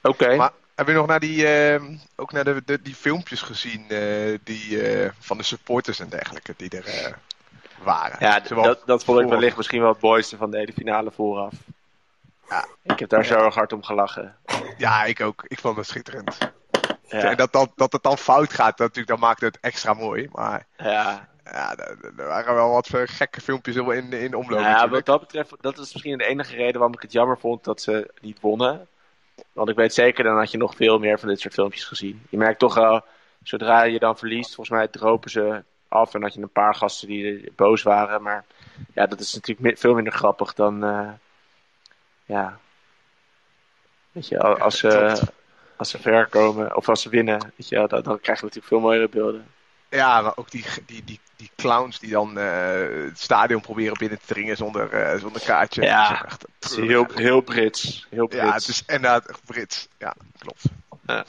[0.02, 0.36] Oké.
[0.36, 1.82] Maar heb je nog naar die, uh,
[2.16, 6.54] ook naar de, de, die filmpjes gezien uh, die, uh, van de supporters en dergelijke
[6.56, 7.18] die er
[7.82, 8.16] waren?
[8.20, 11.52] Ja, dat, dat vond ik wellicht misschien wel het mooiste van de hele finale vooraf.
[12.48, 12.66] Ja.
[12.82, 14.36] Ik heb daar zo erg hard om gelachen.
[14.76, 15.44] Ja, ik ook.
[15.46, 16.38] Ik vond het schitterend.
[17.08, 17.30] Ja.
[17.30, 20.28] En dat, dat, dat het dan fout gaat, natuurlijk, dat maakt het extra mooi.
[20.32, 21.76] Maar ja ja,
[22.16, 24.60] er waren wel wat gekke filmpjes in, in omloop.
[24.60, 27.64] Ja, wat dat betreft, dat is misschien de enige reden waarom ik het jammer vond
[27.64, 28.86] dat ze niet wonnen.
[29.52, 32.26] Want ik weet zeker, dan had je nog veel meer van dit soort filmpjes gezien.
[32.30, 33.04] Je merkt toch wel,
[33.42, 36.14] zodra je dan verliest, volgens mij dropen ze af.
[36.14, 38.22] En had je een paar gasten die boos waren.
[38.22, 38.44] Maar
[38.94, 40.84] ja, dat is natuurlijk veel minder grappig dan.
[40.84, 41.08] Uh,
[42.24, 42.58] ja.
[44.12, 45.22] Weet je, als ze,
[45.84, 48.66] als ze ver komen, of als ze winnen, weet je, dan, dan krijg je natuurlijk
[48.66, 49.46] veel mooiere beelden.
[49.88, 54.18] Ja, maar ook die, die, die, die clowns die dan uh, het stadion proberen binnen
[54.18, 55.82] te dringen zonder, uh, zonder kaartje.
[55.82, 58.06] Ja, echt, het is heel, heel Brits.
[58.10, 58.44] Heel Brits.
[58.44, 59.88] Ja, het is inderdaad echt Brits.
[59.98, 60.62] Ja, klopt.
[61.06, 61.24] Ja.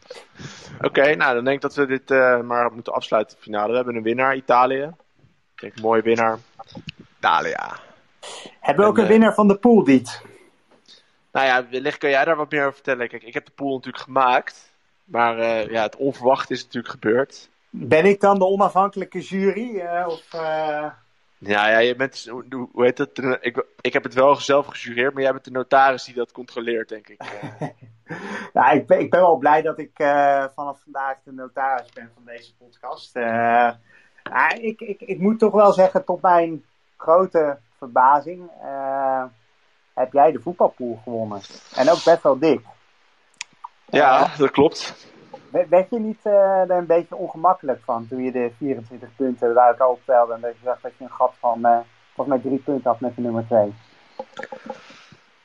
[0.88, 3.70] Oké, nou dan denk ik dat we dit uh, maar moeten afsluiten, de finale.
[3.70, 4.82] We hebben een winnaar, Italië.
[5.54, 6.38] Ik denk, mooie winnaar.
[7.18, 7.56] Italië.
[8.60, 10.22] Hebben we ook een winnaar van de pool, Diet?
[11.36, 13.08] Nou ja, wellicht kun jij daar wat meer over vertellen.
[13.08, 14.72] Kijk, ik heb de pool natuurlijk gemaakt.
[15.04, 15.36] Maar
[15.70, 17.48] ja, het onverwacht is natuurlijk gebeurd.
[17.70, 19.74] Ben ik dan de onafhankelijke jury?
[19.74, 20.90] Uh, of, uh...
[21.38, 23.18] Ja, ja, je bent, hoe heet het?
[23.40, 26.88] Ik, ik heb het wel zelf gejureerd, maar jij bent de notaris die dat controleert,
[26.88, 27.20] denk ik.
[28.54, 29.90] nou, ik ben, ik ben wel blij dat ik
[30.54, 33.16] vanaf vandaag de notaris ben van deze podcast.
[34.60, 36.64] Ik, ik, ik moet toch wel zeggen, tot mijn
[36.96, 38.50] grote verbazing,
[39.96, 41.40] heb jij de voetbalpool gewonnen.
[41.74, 42.60] En ook best wel dik.
[43.84, 45.08] Ja, dat klopt.
[45.50, 49.80] Werd je niet uh, er een beetje ongemakkelijk van toen je de 24 punten eruit
[49.80, 51.78] optelde en dat je zag dat je een gat van uh,
[52.14, 53.74] volgens mij drie punten had met de nummer 2?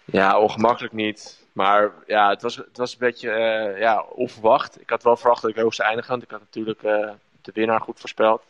[0.06, 1.46] Ja, ongemakkelijk niet.
[1.54, 4.82] Maar ja, het was, het was een beetje uh, ja, onverwacht.
[4.82, 6.82] Ik had wel verwacht dat ik hoog zou eindigen, want ik had natuurlijk
[7.42, 8.44] de winnaar goed voorspeld.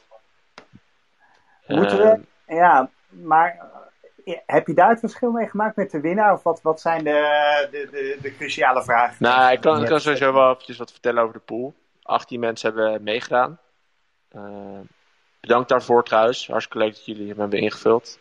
[1.68, 2.22] Moeten we,
[2.54, 3.70] ja, maar
[4.46, 6.34] heb je daar het verschil mee gemaakt met de winnaar?
[6.34, 9.16] Of wat, wat zijn de, de, de, de cruciale vragen?
[9.20, 11.74] Nou, ik kan, ik kan sowieso wel eventjes wat vertellen over de pool.
[12.04, 13.60] 18 mensen hebben meegedaan.
[14.36, 14.80] Uh,
[15.40, 16.48] bedankt daarvoor trouwens.
[16.48, 18.20] Hartstikke leuk dat jullie hem hebben ingevuld.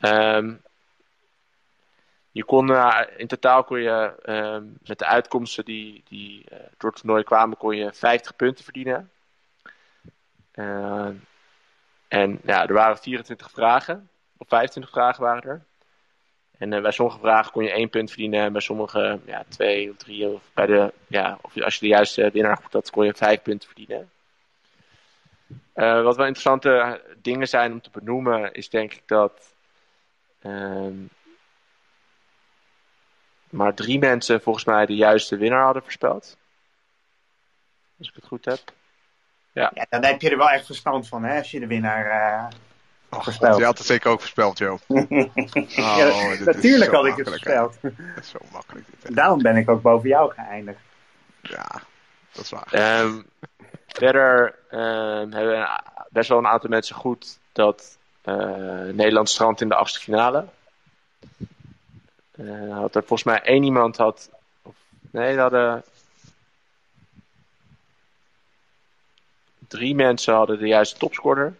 [0.00, 0.62] Um,
[2.30, 6.90] je kon, uh, in totaal kon je uh, met de uitkomsten die, die uh, door
[6.90, 9.10] het toernooi kwamen, kon je 50 punten verdienen.
[12.08, 14.08] en ja, er waren 24 vragen.
[14.38, 15.64] Of 25 vragen waren er.
[16.58, 19.90] En eh, bij sommige vragen kon je één punt verdienen, en bij sommige ja, twee
[19.90, 20.38] of drie.
[20.54, 23.68] Bij de, ja, of als je de juiste winnaar goed had, kon je vijf punten
[23.68, 24.10] verdienen.
[25.72, 29.54] Eh, wat wel interessante dingen zijn om te benoemen, is denk ik dat
[30.40, 30.94] ehm,
[33.50, 36.36] maar drie mensen volgens mij de juiste winnaar hadden voorspeld.
[37.98, 38.60] Als ik het goed heb.
[39.52, 42.52] Ja, dan heb je er wel echt verstand van, hè, als je de winnaar
[43.10, 43.50] Voorspelt.
[43.50, 44.78] God, je had het zeker ook voorspeld, Joe.
[45.66, 47.76] Ja, Oh, natuurlijk had ik het voorspeld.
[47.82, 48.86] Dat is zo makkelijk.
[49.00, 49.14] Dit.
[49.14, 50.78] Daarom ben ik ook boven jou geëindigd.
[51.42, 51.82] Ja,
[52.32, 52.68] dat is waar.
[52.70, 53.22] Ehm,
[53.86, 58.34] verder ehm, hebben best wel een aantal mensen goed dat eh,
[58.92, 60.46] Nederland strandt in de achtste finale.
[62.30, 64.30] Eh, had er volgens mij één iemand had.
[64.62, 64.74] Of,
[65.10, 65.84] nee, dat hadden.
[69.68, 71.56] Drie mensen hadden de juiste topscorer.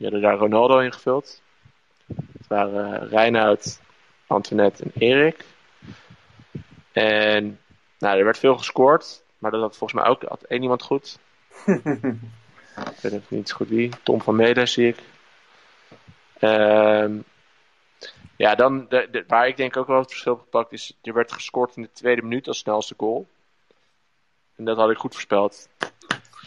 [0.00, 1.42] Die hadden daar Ronaldo in gevuld.
[2.06, 3.80] Het waren uh, Reinoud,
[4.26, 5.44] Antoinette en Erik.
[6.92, 7.60] En
[7.98, 9.22] nou, er werd veel gescoord.
[9.38, 11.18] Maar dat had volgens mij ook had één iemand goed.
[12.76, 13.90] Ik weet even niet goed wie.
[14.02, 14.98] Tom van Mede zie ik.
[16.38, 17.18] Ehm,
[18.36, 20.98] ja, dan de, de- waar ik denk ook wel het verschil gepakt is.
[21.02, 23.26] Er werd gescoord in de tweede minuut als snelste goal.
[24.56, 25.68] En dat had ik goed voorspeld.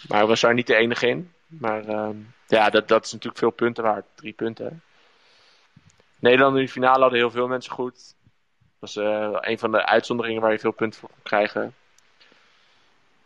[0.07, 1.31] Maar was daar niet de enige in.
[1.47, 2.15] Maar ehm,
[2.53, 4.05] ja, dat, dat is natuurlijk veel punten waard.
[4.15, 4.83] Drie punten.
[6.19, 8.15] Nederland in de finale hadden heel veel mensen goed.
[8.79, 11.75] Dat was eh, een van de uitzonderingen waar je veel punten voor kon krijgen.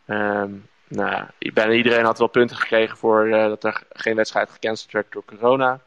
[0.06, 0.52] Ehm,
[0.88, 5.12] nou, bijna iedereen had wel punten gekregen voor eh, dat er geen wedstrijd gecanceld werd
[5.12, 5.80] door corona.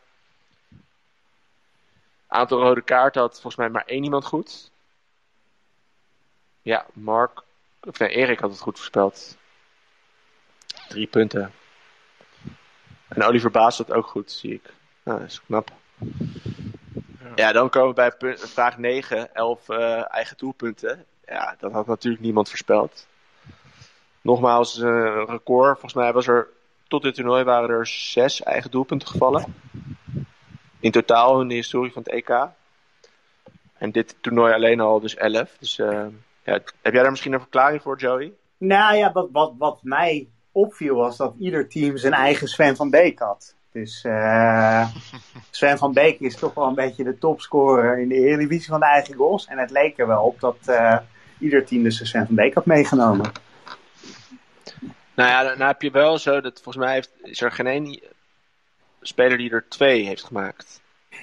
[2.27, 4.71] Aantal rode kaarten had volgens mij maar één iemand goed.
[6.63, 7.43] Ja, Mark.
[7.81, 9.37] Of nee, Erik had het goed voorspeld.
[10.89, 11.53] Drie punten.
[13.15, 14.73] En Oliver Baas had ook goed, zie ik.
[15.03, 15.71] Nou, dat is knap.
[17.35, 21.05] Ja, dan komen we bij punt- vraag 9, 11 eh, eigen doelpunten.
[21.27, 23.07] Ja, dat had natuurlijk niemand voorspeld.
[24.21, 25.71] Nogmaals, eh, een record.
[25.73, 26.49] Volgens mij was er
[26.89, 29.55] tot dit toernooi waren er zes eigen doelpunten gevallen.
[30.81, 32.49] In totaal in de historie van het EK.
[33.79, 35.57] En dit toernooi alleen al dus 11.
[35.59, 36.07] Dus eh,
[36.45, 38.33] ja, heb jij daar misschien een verklaring voor, Joey?
[38.57, 42.91] Nou ja, wat, wat, wat mij opviel was dat ieder team zijn eigen Sven van
[42.91, 43.55] Beek had.
[43.73, 44.89] Dus eh,
[45.51, 48.87] Sven van Beek is toch wel een beetje de topscorer in de Eredivisie van de
[48.87, 49.47] eigen goals.
[49.47, 50.99] En het leek er wel op dat eh,
[51.39, 53.33] ieder team dus Sven van Beek had meegenomen.
[55.15, 57.67] Nou ja, dan dan heb je wel zo dat volgens mij heeft, is er geen
[57.67, 58.01] één
[59.01, 60.81] speler die er twee heeft gemaakt.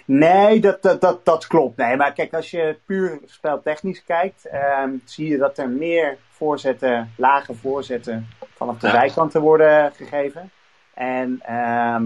[0.08, 1.78] Nee, dat, dat, dat, dat klopt.
[1.78, 7.14] Nee, maar kijk, als je puur speltechnisch kijkt, ehm, zie je dat er meer voorzetten,
[7.18, 10.52] lage voorzetten vanaf de zijkanten worden gegeven.
[10.94, 12.06] En ehm,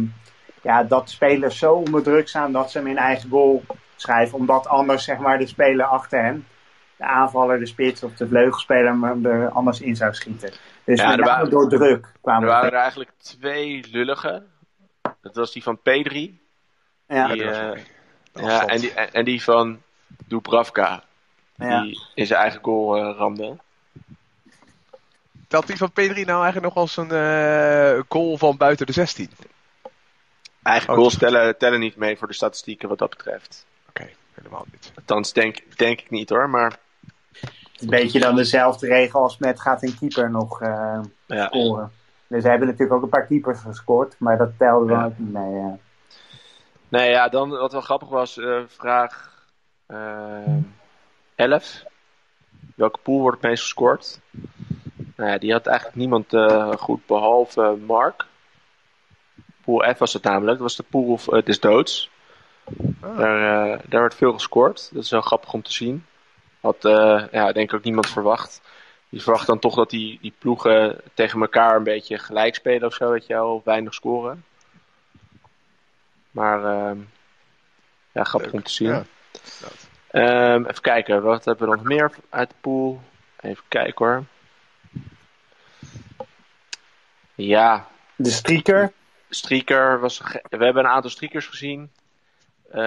[0.62, 3.64] ja, dat spelers zo onder druk staan dat ze hem in eigen goal
[3.96, 6.46] schrijven, omdat anders zeg maar de speler achter hem,
[6.98, 10.50] de aanvaller, de spits of de vleugelspeler hem er anders in zou schieten.
[10.84, 14.44] Dus Ja, er waren- door druk Er kwamen waren er eigenlijk twee lullige.
[15.22, 16.40] Dat was die van Pedri.
[17.12, 17.84] Ja, die, eh,
[18.34, 19.82] ja, en, die, en, die van
[20.28, 21.04] Dubravka.
[21.56, 21.82] ja.
[21.82, 23.58] Die in zijn eigen goal eh, ramde.
[25.48, 29.30] Telt die van Pedri nou eigenlijk nog als een eh, goal van buiten de 16?
[30.64, 33.66] Eigen Oh, goals tellen, tellen niet mee voor de statistieken wat dat betreft.
[33.90, 34.92] Oké, helemaal niet.
[34.96, 36.50] Althans, denk, denk ik niet hoor.
[36.50, 36.78] Maar
[37.80, 41.46] een beetje dan dezelfde regel als met gaat een keeper nog eh, ja.
[41.46, 41.92] scoren.
[42.28, 45.06] Dus ze hebben natuurlijk ook een paar keepers gescoord, maar dat telde dan Ja.
[45.06, 45.80] ook niet mee.
[46.92, 49.32] Nee, ja, dan wat wel grappig was, eh, vraag
[49.86, 50.58] eh
[51.36, 51.84] 11.
[52.76, 54.20] Welke pool wordt het meest gescoord?
[55.16, 58.26] Nou ja, die had eigenlijk niemand eh, goed behalve Mark.
[59.64, 60.52] Pool F was het namelijk.
[60.52, 62.10] Dat was de pool uh, des doods.
[63.02, 63.18] Ah.
[63.18, 64.90] Daar, daar werd veel gescoord.
[64.94, 66.06] Dat is wel grappig om te zien.
[66.62, 66.78] Had
[67.32, 68.62] ja, denk ik ook niemand verwacht.
[69.10, 72.94] Je verwacht dan toch dat die, die ploegen tegen elkaar een beetje gelijk spelen of
[72.94, 74.44] zo, weet je wel, of weinig scoren.
[76.32, 77.00] Maar ehm,
[78.12, 78.60] ja, grappig Leuk.
[78.60, 78.90] om te zien.
[78.90, 79.04] Ja.
[80.12, 83.02] Ehm, even kijken, wat hebben we nog meer uit de pool?
[83.42, 84.24] Even kijken hoor.
[87.36, 88.92] Ja, De streaker,
[89.30, 90.18] streaker was.
[90.50, 91.92] We hebben een aantal streakers gezien.
[92.70, 92.80] Eh,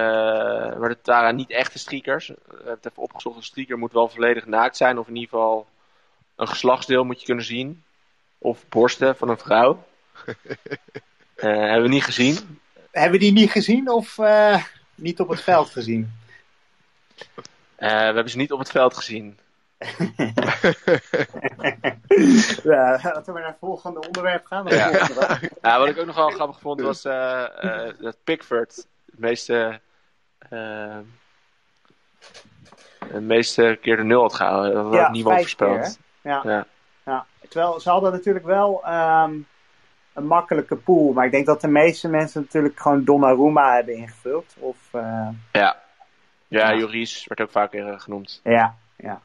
[0.79, 2.31] maar het waren niet echte streakers.
[2.31, 3.37] Ik heb het even opgezocht.
[3.37, 4.99] Een streaker moet wel volledig naakt zijn.
[4.99, 5.67] Of in ieder geval
[6.37, 7.83] een geslachtsdeel moet je kunnen zien.
[8.39, 9.85] Of borsten van een vrouw.
[11.35, 12.61] Eh, hebben we niet gezien.
[12.95, 14.63] Hebben we die niet gezien of eh,
[14.95, 16.13] niet op het veld gezien?
[17.77, 19.39] Eh, we hebben ze niet op het veld gezien.
[22.63, 24.67] ja, laten we naar het volgende onderwerp gaan.
[24.67, 24.93] Ja.
[24.93, 25.51] Volgende.
[25.61, 28.77] Wat ik ook nog wel grappig vond was eh, eh, dat Pickford
[29.07, 29.81] het meeste.
[30.49, 31.05] de
[33.21, 34.75] meeste keer de nul had gehouden.
[34.75, 35.99] Dat had Ja, niemand keer, voorspeld.
[36.21, 36.41] Ja.
[36.45, 36.67] Ja.
[37.05, 37.27] Ja.
[37.49, 39.35] Terwijl ze hadden natuurlijk wel ehm,
[40.15, 41.13] een makkelijke pool.
[41.13, 44.55] Maar ik denk dat de meeste mensen natuurlijk gewoon Donnarumma hebben ingevuld.
[44.59, 45.01] Of, eh,
[45.53, 45.83] Ja.
[46.49, 46.75] Ja, Ja.
[46.75, 48.41] Joris werd ook vaker eh, genoemd.
[48.45, 49.21] ja, ja.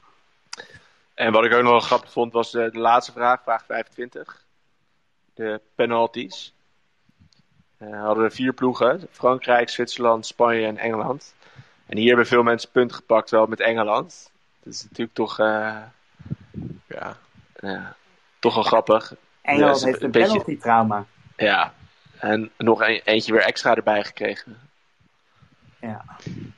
[1.14, 4.46] En wat ik ook nog wel grappig vond, was de, de laatste vraag, vraag 25.
[5.34, 6.54] De penalties.
[7.78, 9.08] Eh hadden we vier ploegen.
[9.12, 11.36] Frankrijk, Zwitserland, Spanje en Engeland.
[11.86, 14.32] En hier hebben veel mensen punten gepakt, wel met Engeland.
[14.64, 15.78] Dat is natuurlijk toch, eh,
[16.88, 17.18] Ja.
[17.54, 17.86] eh,
[18.40, 19.14] toch wel grappig.
[19.42, 21.06] Engeland Ja, heeft een een beetje- penalty trauma.
[21.36, 21.74] Ja.
[22.18, 24.58] En nog een, eentje weer extra erbij gekregen.
[25.82, 26.06] Ja.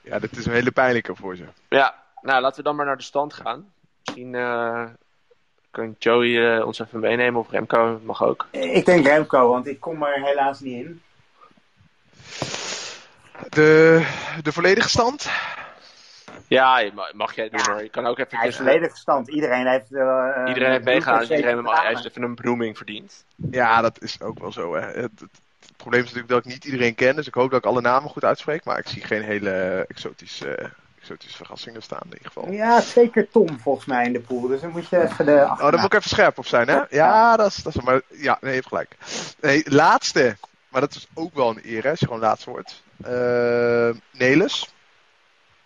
[0.04, 1.44] ja, dit is een hele pijnlijke voor ze.
[1.70, 3.72] Ja, nou laten we dan maar naar de stand gaan.
[4.04, 4.84] Misschien eh,
[5.72, 8.48] kan Joey eh, ons even meenemen of Remco mag ook.
[8.52, 11.02] Ik denk Remco, want ik kom er helaas niet in.
[13.50, 14.06] De,
[14.44, 15.30] de volledige stand?
[16.56, 16.82] Ja,
[17.14, 17.72] mag jij doen Ja.
[17.72, 17.84] hoor.
[17.84, 18.38] Je kan ook even.
[18.38, 19.30] Hij is volledig verstand.
[19.30, 19.94] Iedereen heeft...
[19.94, 23.26] eh, Iedereen heeft zeker iedereen heeft- heeft even een benoeming verdiend.
[23.52, 24.76] Ja, dat is ook wel zo.
[24.76, 24.82] Hè.
[24.82, 27.60] Het, het- het probleem is natuurlijk dat ik niet iedereen ken, dus ik hoop dat
[27.60, 28.64] ik alle namen goed uitspreek.
[28.64, 30.68] Maar ik zie geen hele exotische, eh,
[31.00, 32.52] exotische verrassingen staan in ieder geval.
[32.52, 34.48] Ja, twee keer Tom volgens mij in de pool.
[34.48, 35.32] Dus dan moet je even de...
[35.50, 36.80] Oh, daar moet ik even scherp op zijn, hè?
[36.90, 38.96] Ja, dat is, dat is maar ja, nee, je hebt gelijk.
[39.42, 40.36] Nee, laatste,
[40.70, 42.84] maar dat is ook wel een eer, hè, als je gewoon laatste wordt.
[43.04, 44.74] Eh Nelis,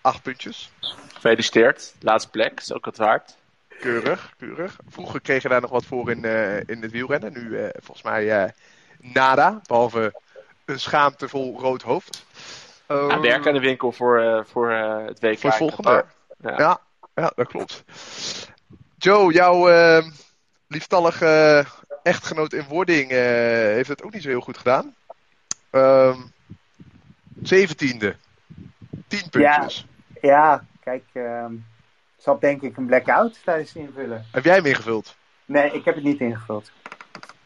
[0.05, 0.71] acht puntjes.
[1.13, 1.93] Gefeliciteerd.
[1.99, 3.35] Laatste plek, is ook wat waard.
[3.79, 4.77] Keurig, keurig.
[4.89, 7.33] Vroeger kreeg je daar nog wat voor in, eh, in het wielrennen.
[7.33, 8.49] Nu eh, volgens mij eh,
[8.97, 10.21] nada, behalve
[10.65, 12.25] een schaamtevol rood hoofd.
[12.87, 15.39] Ja, werk aan de winkel voor, eh, voor eh, het WK.
[15.39, 16.05] Voor het volgende.
[16.41, 16.57] Ja.
[16.57, 16.79] Ja,
[17.15, 17.83] ja, dat klopt.
[18.97, 20.05] Joe, jouw eh,
[20.67, 21.65] lieftallige
[22.03, 23.17] echtgenoot in wording eh,
[23.73, 24.95] heeft het ook niet zo heel goed gedaan.
[25.69, 26.17] Ehm
[27.43, 28.15] zeventiende.
[29.07, 29.85] Tien puntjes.
[30.25, 31.03] Ja, kijk...
[31.13, 31.53] ehm
[32.17, 34.25] zat denk ik een blackout tijdens het invullen.
[34.31, 35.15] Heb jij hem ingevuld?
[35.45, 36.71] Nee, ik heb het niet ingevuld.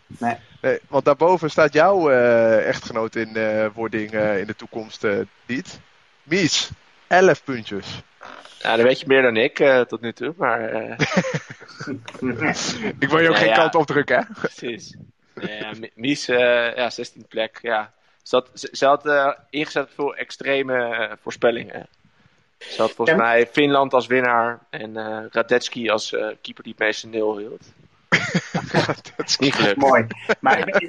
[0.07, 0.35] Nee.
[0.61, 5.19] Nee, want daarboven staat jouw eh, echtgenoot in eh, wording eh, in de toekomst eh,
[5.45, 5.79] niet.
[6.23, 6.69] Mies,
[7.07, 8.01] 11 puntjes.
[8.61, 10.99] Ja, dan weet je meer dan ik eh, tot nu toe, maar eh,
[12.99, 13.55] Ik wil je ook Ja, geen ja.
[13.55, 14.23] kant opdrukken, hè?
[14.33, 14.95] precies.
[15.41, 17.59] Ja, Mi- Mies, eh ja, 16 plek.
[17.61, 17.91] Ja.
[18.23, 19.09] Ze had, ze, ze had
[19.49, 21.87] ingezet veel extreme eh, voorspellingen.
[22.59, 26.81] Ze had volgens mij Finland als winnaar en eh Radetski als eh, keeper die het
[26.81, 27.61] meeste nul hield.
[28.73, 29.77] dat is Niet gelukt.
[29.77, 30.07] Mooi.
[30.39, 30.81] Maar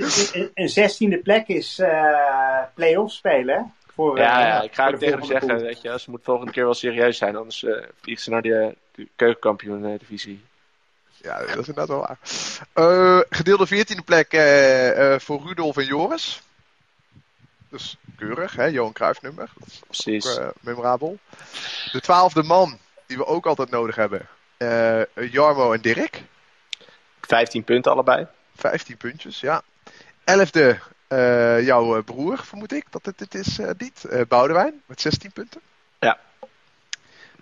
[0.55, 3.75] een- zestiende plek is eh play-off spelen.
[3.95, 5.61] Voor, Ja, eh, ja, ik ga ook de tegen hem zeggen, pool.
[5.61, 8.75] weet je, ze moet volgende keer wel serieus zijn, anders eh vliegt ze naar de,
[8.95, 10.45] de keukenkampioen-divisie.
[11.23, 12.19] Ja, dat is inderdaad wel waar.
[12.73, 16.43] Eh, gedeelde 14e plek eh, eh, voor Rudolf en Joris.
[17.71, 18.65] Dus keurig, hè?
[18.65, 19.51] Johan Cruijff nummer.
[19.59, 20.39] Dat is Precies.
[20.39, 21.19] ook eh, memorabel.
[21.93, 24.29] De twaalfde man, die we ook altijd nodig hebben.
[24.57, 26.23] eh, Jarmo en Dirk.
[27.21, 28.27] 15 punten allebei.
[28.57, 29.63] 15 puntjes, ja.
[30.25, 34.05] Elfde, eh, jouw broer, vermoed ik dat het dit is, niet.
[34.05, 35.61] Eh, Boudewijn, met 16 punten.
[35.99, 36.19] Ja.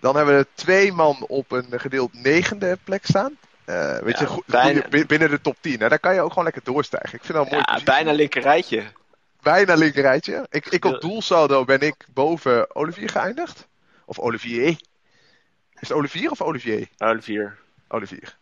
[0.01, 3.37] Dan hebben we twee man op een gedeeld negende plek staan.
[3.65, 5.81] Weet Ja, je, goed, bijna- binnen de top 10.
[5.81, 5.89] Hè?
[5.89, 7.15] Daar kan je ook gewoon lekker doorstijgen.
[7.19, 7.93] Ik vind dat een mooi Ja, positie.
[7.95, 8.85] bijna linker rijtje.
[9.43, 10.47] Bijna linkerrijtje.
[10.51, 13.69] Ik, ik op doelsaldo ben ik boven Olivier geëindigd.
[14.05, 14.69] Of Olivier.
[14.69, 16.89] Is het Olivier of Olivier?
[16.99, 17.59] Olivier.
[17.89, 18.37] Olivier.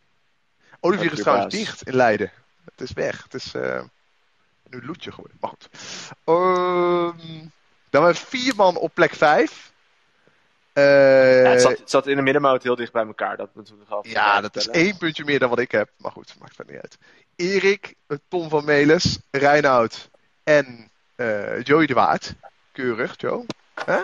[0.81, 1.65] Olivier is trouwens Baas.
[1.65, 2.33] dicht in Leiden.
[2.65, 3.23] Het is weg.
[3.23, 3.83] Het is eh,
[4.71, 5.37] nu Loetje geworden.
[5.41, 5.69] Maar goed.
[6.25, 7.39] Ehm,
[7.91, 9.75] dan hebben we vier man op plek vijf.
[10.73, 13.37] Ja, het, zat, het zat in de middenmoot heel dicht bij elkaar.
[13.37, 13.51] Dat
[14.03, 15.91] ja, dat is één puntje meer dan wat ik heb.
[15.97, 16.99] Maar goed, maakt verder niet uit.
[17.37, 17.95] Erik,
[18.29, 20.11] Tom van Melis, Reinoud
[20.47, 22.35] en eh, Joey de Waard.
[22.73, 23.45] Keurig, Joe.
[23.85, 24.01] Hè?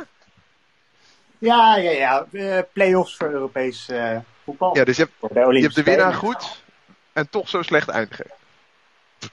[1.39, 2.27] Ja, ja, ja.
[2.33, 4.77] eh, play-offs voor Europees eh, voetbal.
[4.77, 6.63] Ja, dus je hebt, de je hebt de winnaar goed
[7.13, 8.27] en toch zo slecht eindigen.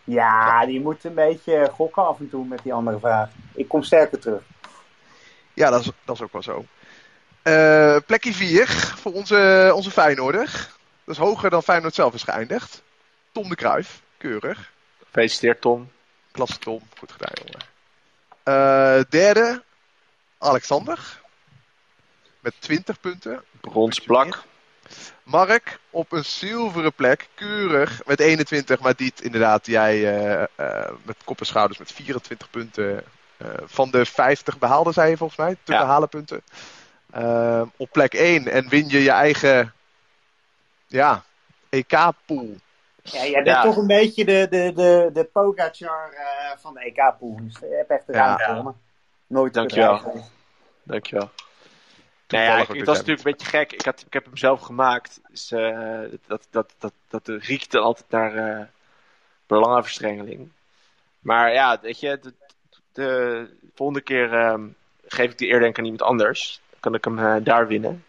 [0.04, 3.30] Ja, die moet een beetje gokken af en toe met die andere vraag.
[3.54, 4.42] Ik kom sterker terug.
[5.54, 6.66] Ja, dat is, dat is ook wel zo.
[7.42, 10.70] Eh plekje 4 voor onze, onze Feyenoorder.
[11.04, 12.84] Dat is hoger dan Feyenoord zelf is geëindigd.
[13.32, 14.72] Tom de Kruijf, keurig.
[15.06, 15.90] Gefeliciteerd, Tom.
[16.32, 17.68] Klasse Tom, goed gedaan jongen.
[18.44, 19.64] Eh, derde,
[20.38, 21.20] Alexander.
[22.40, 23.44] Met 20 punten.
[23.62, 24.44] Brons plak.
[25.24, 28.80] Mark op een zilveren plek, keurig, met 21.
[28.80, 33.04] Maar Diet, inderdaad, jij eh, eh, met kop en schouders met 24 punten.
[33.38, 35.80] eh, van de 50 behaalde, zei je volgens mij, te Ja.
[35.80, 36.44] behalen punten.
[37.78, 39.74] Op plek 1 en win je je eigen
[40.88, 41.24] ja,
[41.70, 42.58] EK-pool.
[43.12, 43.62] Ja, jij bent Ja.
[43.62, 47.40] toch een beetje de, de, de, de Pogacar eh, van de EK-pool.
[47.42, 48.20] Dus je hebt echt de Ja.
[48.26, 48.76] ruimte gewonnen.
[49.28, 50.24] Nooit Dankjewel.
[50.84, 51.30] Dankjewel.
[52.28, 53.72] Nou ja, ik, het was natuurlijk een beetje gek.
[53.72, 55.22] Ik, had, ik heb hem zelf gemaakt.
[55.30, 58.66] Dus eh, dat, dat, dat, dat riekte altijd naar eh
[59.48, 60.52] belangenverstrengeling.
[61.20, 62.34] Maar ja, weet je, de,
[62.92, 64.68] de volgende keer ehm,
[65.06, 66.62] geef ik die eerder aan iemand anders.
[66.70, 68.06] Dan kan ik hem daar winnen.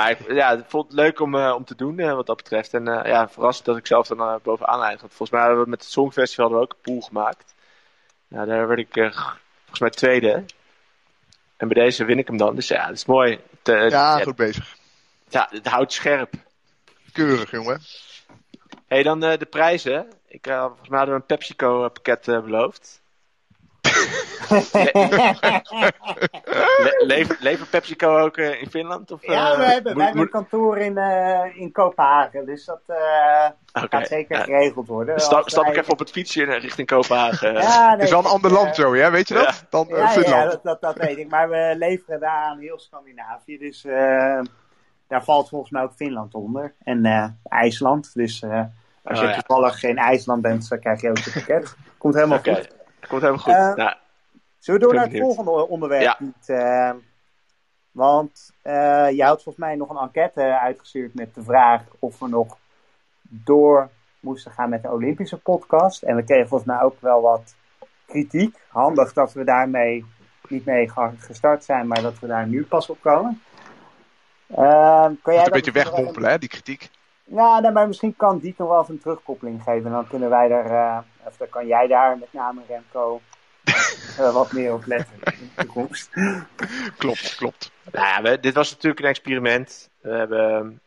[0.00, 2.36] Maar ik ja, ik vond het leuk om, eh, om te doen eh, wat dat
[2.36, 2.74] betreft.
[2.74, 5.00] En eh, ja, verrast dat ik zelf dan bovenaan eindig.
[5.00, 7.54] Want volgens mij hebben we met het Songfestival hadden we ook een pool gemaakt.
[8.28, 10.44] Ja, daar werd ik volgens mij tweede.
[11.56, 12.54] En bij deze win ik hem dan.
[12.54, 13.40] Dus ja, dat is mooi.
[13.62, 14.76] Het, Ja, goed bezig.
[15.28, 16.34] ja, het houdt scherp.
[17.12, 17.80] Keurig, jongen.
[18.86, 20.08] hey, dan de prijzen.
[20.28, 23.00] Ik, volgens mij hadden we een PepsiCo-pakket eh, beloofd.
[27.38, 29.10] Le PepsiCo ook eh, in Finland?
[29.10, 32.80] Of, ja, eh, we hebben, we hebben een kantoor in, eh, in Kopenhagen, dus dat
[32.86, 32.96] eh,
[33.72, 34.42] gaat zeker ja.
[34.44, 35.14] geregeld worden.
[35.16, 37.52] Dan stap, stap ik wij- even op het fietsje richting Kopenhagen.
[37.52, 39.10] Ja, nee, Het is wel een ander land, Joey, hè?
[39.10, 39.44] weet je dat?
[39.44, 39.52] ja.
[39.70, 40.50] Dan eh, Ja, ja, ja, Finland.
[40.50, 41.28] dat, dat, dat weet ik.
[41.30, 43.58] Maar we leveren daar aan heel Scandinavië.
[43.58, 44.40] Dus eh,
[45.08, 46.74] daar valt volgens mij ook Finland onder.
[46.84, 48.10] En eh, IJsland.
[48.14, 48.60] Dus eh,
[49.04, 49.40] als Oh, je ja.
[49.42, 51.76] toevallig in IJsland bent, dan krijg je ook het pakket.
[51.98, 52.78] Komt helemaal goed.
[53.10, 53.76] Komt helemaal goed.
[53.76, 53.94] Nou,
[54.58, 55.34] Zullen we door naar het benieuwd.
[55.34, 56.02] volgende onderwerp?
[56.02, 56.14] Ja.
[56.18, 56.48] Piet?
[56.48, 56.90] Eh,
[57.90, 62.28] want eh je had volgens mij nog een enquête uitgestuurd met de vraag of we
[62.28, 62.56] nog
[63.22, 63.88] door
[64.20, 66.02] moesten gaan met de Olympische podcast.
[66.02, 67.54] En we kregen volgens mij ook wel wat
[68.06, 68.56] kritiek.
[68.68, 70.04] Handig dat we daarmee
[70.48, 73.42] niet mee gestart zijn, maar dat we daar nu pas op komen.
[74.46, 76.90] Eh, kan jij een beetje wegmompelen, hè, die kritiek.
[77.32, 79.86] Ja, nee, maar misschien kan die nog wel even een terugkoppeling geven.
[79.86, 83.20] En dan kunnen wij daar, eh, of dan kan jij daar met name Remco
[84.18, 86.10] eh, wat meer op letten in de toekomst.
[86.98, 87.70] Klopt, klopt.
[87.92, 89.90] Nou we- dit was natuurlijk een experiment.
[90.00, 90.80] We hebben.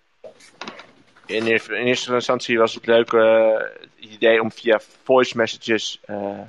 [1.25, 5.99] In eerste, in eerste instantie was het leuk eh, het idee om via voice messages
[6.05, 6.39] eh,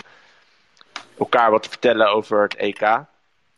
[1.19, 2.81] elkaar wat te vertellen over het EK.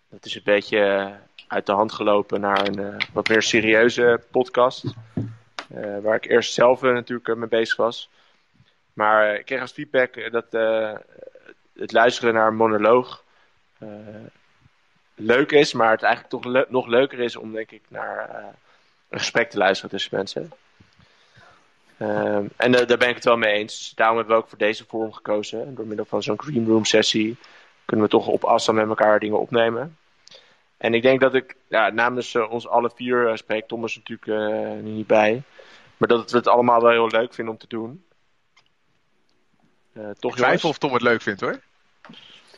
[0.09, 1.07] Dat is een beetje eh,
[1.49, 4.85] uit de hand gelopen naar een eh, wat meer serieuze podcast.
[5.75, 8.11] Eh, waar ik eerst zelf eh, natuurlijk eh, mee bezig was.
[8.93, 10.47] Maar ik kreeg als feedback dat
[11.79, 13.25] het luisteren naar een monoloog
[15.15, 18.45] leuk is, maar het eigenlijk toch nog leuker is om, denk ik, naar
[19.09, 20.53] een gesprek te luisteren tussen mensen.
[21.99, 23.79] Ehm, en daar ben ik het wel mee eens.
[23.79, 25.67] Dus daarom hebben we ook voor deze vorm gekozen.
[25.67, 27.37] En door middel van zo'n green room sessie
[27.85, 29.97] kunnen we toch op afstand met elkaar dingen opnemen.
[30.77, 35.07] En ik denk dat ik ja, namens ons alle vier spreek, Tom is natuurlijk niet
[35.07, 35.43] bij.
[35.97, 38.05] Maar dat we het allemaal wel heel leuk vinden om te doen.
[39.93, 41.61] Uh, toch Ik twijfel of Tom het leuk vindt hoor.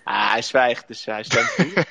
[0.04, 1.72] Ah, hij zwijgt, dus hij stemt toe.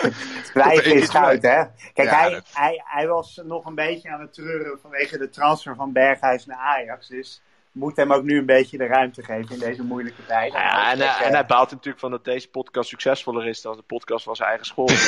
[0.50, 1.64] Zwijgen is goud, hè?
[1.92, 5.28] Kijk, Ja, hij, dat- hij, hij was nog een beetje aan het treuren vanwege de
[5.30, 7.08] transfer van Berghuis naar Ajax.
[7.08, 10.52] Dus we moeten hem ook nu een beetje de ruimte geven in deze moeilijke tijd.
[10.52, 13.82] Ja, en, eh, en hij baalt natuurlijk van dat deze podcast succesvoller is dan de
[13.82, 14.88] podcast van zijn eigen school.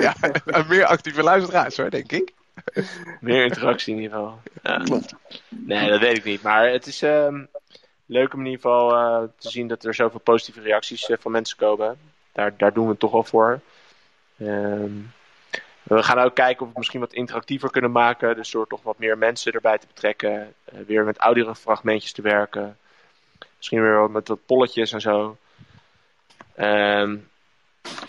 [0.00, 2.32] Ja, en meer actieve luisteraars hoor, denk ik.
[3.20, 4.40] Meer interactie in ieder geval.
[4.62, 5.00] Ja.
[5.48, 6.42] Nee, dat weet ik niet.
[6.42, 7.44] Maar het is ehm,
[8.06, 11.32] leuk om in ieder geval eh, te zien dat er zoveel positieve reacties eh, van
[11.32, 11.98] mensen komen.
[12.32, 13.60] Daar, daar doen we het toch wel voor.
[14.38, 14.92] Ehm,
[15.82, 18.36] we gaan ook kijken of we het misschien wat interactiever kunnen maken.
[18.36, 20.54] Dus door toch wat meer mensen erbij te betrekken.
[20.64, 22.78] eh, weer met audiofragmentjes te werken.
[23.56, 25.36] Misschien weer wat met wat polletjes en zo.
[26.54, 27.16] Ehm,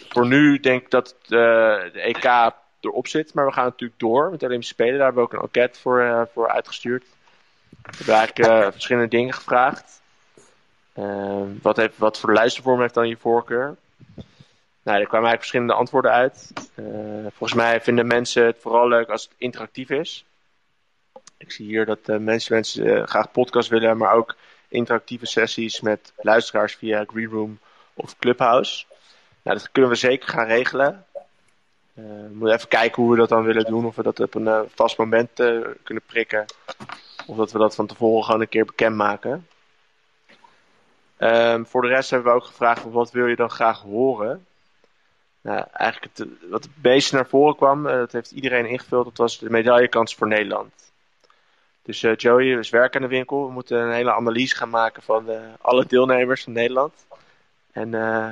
[0.10, 3.34] voor nu denk ik dat de EK erop zit.
[3.34, 4.96] Maar we gaan natuurlijk door met Olympische Spelen.
[4.96, 7.04] Daar hebben we ook een enquête voor, eh, voor uitgestuurd.
[7.70, 10.02] We hebben eigenlijk eh, verschillende dingen gevraagd.
[10.94, 13.78] Ehm, wat, heeft, wat voor luistervorm heeft dan je voorkeur?
[14.84, 16.52] Nou, er kwamen eigenlijk verschillende antwoorden uit.
[16.76, 16.86] Eh,
[17.22, 20.26] volgens mij vinden mensen het vooral leuk als het interactief is.
[21.38, 24.36] Ik zie hier dat eh, mensen, mensen eh, graag podcast willen, maar ook
[24.68, 27.60] interactieve sessies met luisteraars via Greenroom
[27.94, 28.86] of Clubhouse.
[29.42, 31.06] Nou, dat kunnen we zeker gaan regelen.
[31.94, 33.86] Eh, we moeten even kijken hoe we dat dan willen doen.
[33.86, 36.46] Of we dat op een eh, vast moment eh, kunnen prikken.
[37.28, 39.48] Of dat we dat van tevoren gewoon een keer bekendmaken.
[41.18, 44.46] Ehm, voor de rest hebben we ook gevraagd: wat wil je dan graag horen?
[45.42, 49.38] Nou, eigenlijk wat het meeste naar voren kwam, eh, dat heeft iedereen ingevuld, dat was
[49.40, 50.92] de medaillekans voor Nederland.
[51.82, 53.46] Dus eh, Joey is werk aan de winkel.
[53.46, 56.94] We moeten een hele analyse gaan maken van eh, alle deelnemers van Nederland.
[57.72, 58.32] En eh,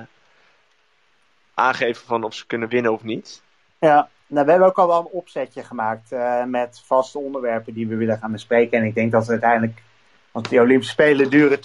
[1.53, 3.41] aangeven van of ze kunnen winnen of niet.
[3.79, 7.87] Ja, nou, we hebben ook al wel een opzetje gemaakt uh, met vaste onderwerpen die
[7.87, 8.79] we willen gaan bespreken.
[8.79, 9.83] En ik denk dat we uiteindelijk,
[10.31, 11.59] want die Olympische Spelen duren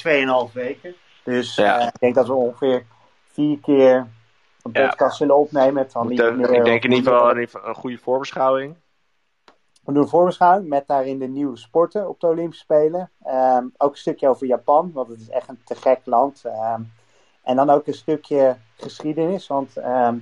[0.49, 0.95] 2,5 weken.
[1.25, 1.81] Dus Ja.
[1.81, 2.85] uh, ik denk dat we ongeveer
[3.33, 3.95] vier keer
[4.63, 4.87] een Ja.
[4.89, 5.83] podcast zullen opnemen.
[5.83, 8.75] Het moeten- meer- ik denk in ieder, geval, in ieder geval een goede voorbeschouwing.
[9.85, 13.11] We doen een voorbeschouwing met daarin de nieuwe sporten op de Olympische Spelen.
[13.23, 16.43] Ehm, ook een stukje over Japan, want het is echt een te gek land.
[16.45, 16.81] Ehm,
[17.43, 20.17] en dan ook een stukje geschiedenis, want ehm,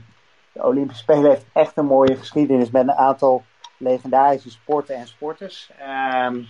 [0.53, 3.43] de Olympische Spelen heeft echt een mooie geschiedenis met een aantal
[3.77, 5.71] legendarische sporten en sporters.
[5.79, 6.43] Ehm,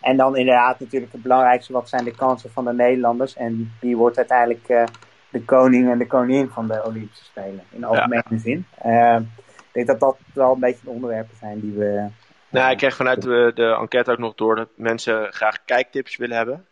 [0.00, 3.36] en dan inderdaad natuurlijk het belangrijkste, wat zijn de kansen van de Nederlanders?
[3.36, 4.84] En wie wordt uiteindelijk uh,
[5.30, 8.38] de koning en de koningin van de Olympische Spelen, in algemene ja.
[8.38, 8.66] zin.
[8.86, 9.18] Uh,
[9.56, 12.06] ik denk dat dat wel een beetje de onderwerpen zijn die we...
[12.48, 16.36] Nou, ik kreeg vanuit de, de enquête ook nog door dat mensen graag kijktips willen
[16.36, 16.66] hebben.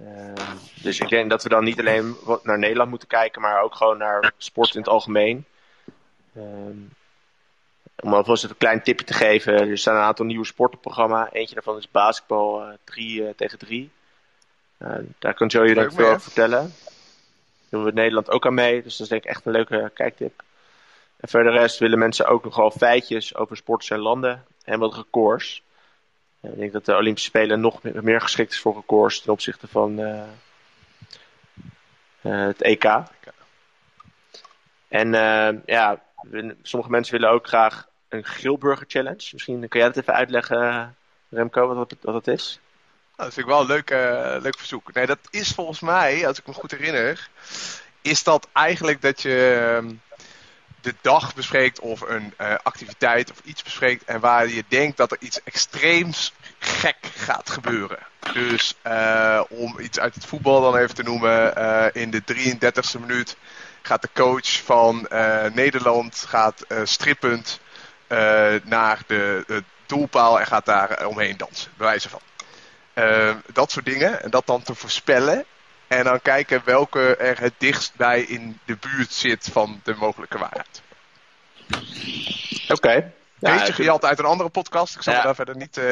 [0.00, 0.32] Uh,
[0.82, 3.98] dus ik denk dat we dan niet alleen naar Nederland moeten kijken, maar ook gewoon
[3.98, 5.44] naar sport in het algemeen.
[8.00, 9.68] Om alvast een klein tipje te geven.
[9.68, 11.28] Er staan een aantal nieuwe sportenprogramma's.
[11.32, 13.90] Eentje daarvan is basketbal 3 uh, tegen 3.
[14.78, 16.60] Uh, daar kan Joey denk ik veel over vertellen.
[16.60, 18.82] Daar doen we in Nederland ook aan mee.
[18.82, 20.42] Dus dat is denk ik echt een leuke kijktip.
[21.16, 24.44] En verder rest willen mensen ook nogal feitjes over sporters en landen.
[24.64, 25.62] En wat records.
[26.40, 30.00] Ik denk dat de Olympische Spelen nog meer geschikt is voor records ten opzichte van
[30.00, 30.22] uh,
[32.20, 32.84] het EK.
[34.88, 35.12] En
[35.66, 36.02] ja,
[36.62, 39.28] sommige mensen willen ook graag een grillburger challenge.
[39.32, 40.94] Misschien kan jij dat even uitleggen,
[41.28, 42.60] Remco, wat, wat dat is?
[43.16, 44.92] Nou, dat vind ik wel een leuk, uh, leuk verzoek.
[44.92, 47.28] Nee, dat is volgens mij, als ik me goed herinner,
[48.02, 49.94] is dat eigenlijk dat je ehm,
[50.86, 55.12] de dag bespreekt of een uh, activiteit of iets bespreekt en waar je denkt dat
[55.12, 57.98] er iets extreems gek gaat gebeuren.
[58.32, 61.54] Dus uh, om iets uit het voetbal dan even te noemen,
[61.94, 63.36] in de 33e minuut
[63.82, 65.08] gaat de coach van
[65.52, 67.60] Nederland gaat strippend
[68.64, 72.20] naar de, de doelpaal en gaat daar omheen dansen, bij wijze van.
[73.52, 74.22] Dat soort dingen.
[74.22, 75.44] En dat dan te voorspellen.
[75.88, 80.38] En dan kijken welke er het dichtst bij in de buurt zit van de mogelijke
[80.38, 80.82] waarheid.
[82.62, 82.74] Oké.
[82.74, 83.12] Okay.
[83.38, 84.94] Ja, Deze gejat uit een andere podcast.
[84.94, 85.22] Ik zal ja.
[85.22, 85.84] daar verder niet uh,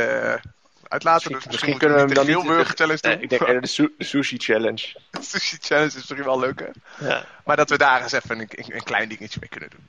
[0.88, 1.32] uitlaten.
[1.32, 3.22] Misschien, dus misschien, kunnen we hem dan niet de challenge doen.
[3.22, 4.95] ik denk de, su de sushi challenge.
[5.11, 7.07] De sushi challenge is misschien wel leuk, hè?
[7.09, 7.24] Ja.
[7.45, 9.88] Maar dat we daar eens even een, een, klein dingetje mee kunnen doen.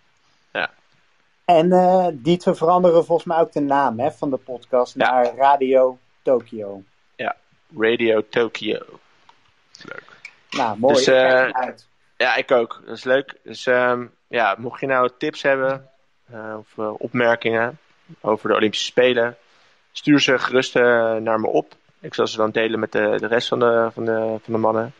[0.51, 0.69] Ja.
[1.45, 5.11] En uh, die te veranderen volgens mij ook de naam hè, van de podcast ja.
[5.11, 6.83] naar Radio Tokyo.
[7.15, 7.35] Ja,
[7.77, 8.99] Radio Tokyo.
[9.83, 10.03] Leuk.
[10.49, 10.93] Nou, mooi.
[10.93, 11.49] Dus, uh,
[12.17, 12.81] ja, ik ook.
[12.85, 13.37] Dat is leuk.
[13.43, 15.89] Dus um, ja, mocht je nou tips hebben
[16.33, 17.79] uh, of uh, opmerkingen
[18.21, 19.37] over de Olympische Spelen,
[19.91, 21.73] stuur ze gerust naar me op.
[21.99, 24.59] Ik zal ze dan delen met de, de rest van de, van de, van de
[24.59, 24.93] mannen.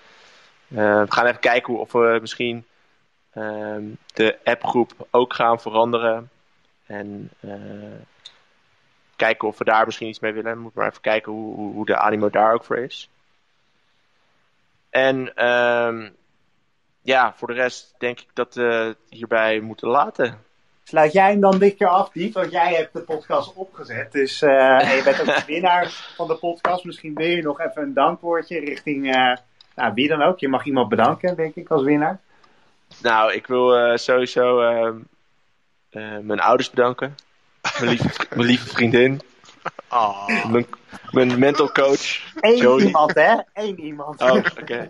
[0.68, 2.66] we gaan even kijken hoe, of we misschien
[3.34, 6.30] ehm, de appgroep ook gaan veranderen.
[6.86, 7.32] En
[9.16, 10.58] kijken of we daar misschien iets mee willen.
[10.58, 13.10] Moet maar even kijken hoe, hoe de animo daar ook voor is.
[14.96, 16.16] En um,
[17.02, 20.38] ja, voor de rest denk ik dat we hierbij moeten laten.
[20.84, 22.34] Sluit jij hem dan dit keer af, Diet?
[22.34, 24.12] Want jij hebt de podcast opgezet.
[24.12, 26.84] Dus uh, en je bent ook de winnaar van de podcast.
[26.84, 29.36] Misschien wil je nog even een dankwoordje richting uh,
[29.76, 30.40] nou, wie dan ook.
[30.40, 32.20] Je mag iemand bedanken, denk ik, als winnaar.
[33.02, 34.98] Nou, ik wil uh, sowieso ehm,
[36.26, 37.16] mijn ouders bedanken.
[37.80, 39.22] Mijn lieve, mijn lieve vriendin.
[39.90, 40.46] Oh.
[40.52, 40.66] Mijn,
[41.12, 42.34] mijn mental coach.
[42.36, 43.38] Eén iemand, hè?
[43.54, 44.22] Eén iemand.
[44.22, 44.62] Oh, oké.
[44.62, 44.90] Okay.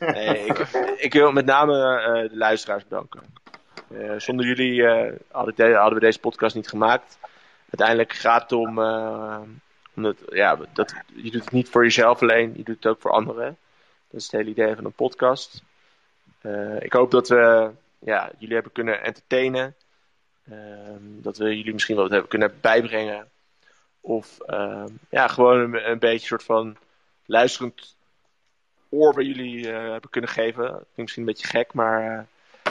[0.00, 0.58] Nee, ik,
[0.96, 3.20] ik, wil met name uh, de luisteraars bedanken.
[3.90, 7.18] Uh, zonder jullie uh, hadden, hadden, we deze podcast niet gemaakt.
[7.70, 8.78] Uiteindelijk gaat het om,
[9.94, 13.00] om dat, ja, dat, je doet het niet voor jezelf alleen, je doet het ook
[13.00, 13.56] voor anderen.
[14.10, 15.62] Dat is het hele idee van een podcast.
[16.80, 19.74] ik hoop dat we ja, jullie hebben kunnen entertainen.
[20.52, 23.28] Um, dat we jullie misschien wat hebben kunnen bijbrengen.
[24.08, 26.76] Of um, ja, gewoon een, een, beetje soort van
[27.26, 27.96] luisterend
[28.88, 30.62] oor bij jullie uh, hebben kunnen geven.
[30.62, 32.20] Dat klinkt misschien een beetje gek, maar uh,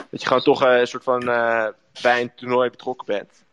[0.10, 1.20] dat je gewoon toch uh, een soort van
[2.02, 3.44] bij een toernooi betrokken bent.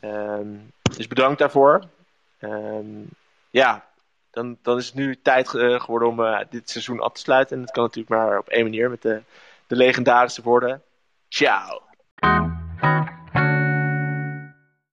[0.00, 1.84] Um, dus bedankt daarvoor.
[3.50, 3.86] ja,
[4.30, 7.56] dan, dan is het nu tijd geworden om dit seizoen af te sluiten.
[7.56, 9.22] En dat kan natuurlijk maar op één manier met de,
[9.66, 10.82] de legendarische woorden.
[11.28, 11.82] Ciao!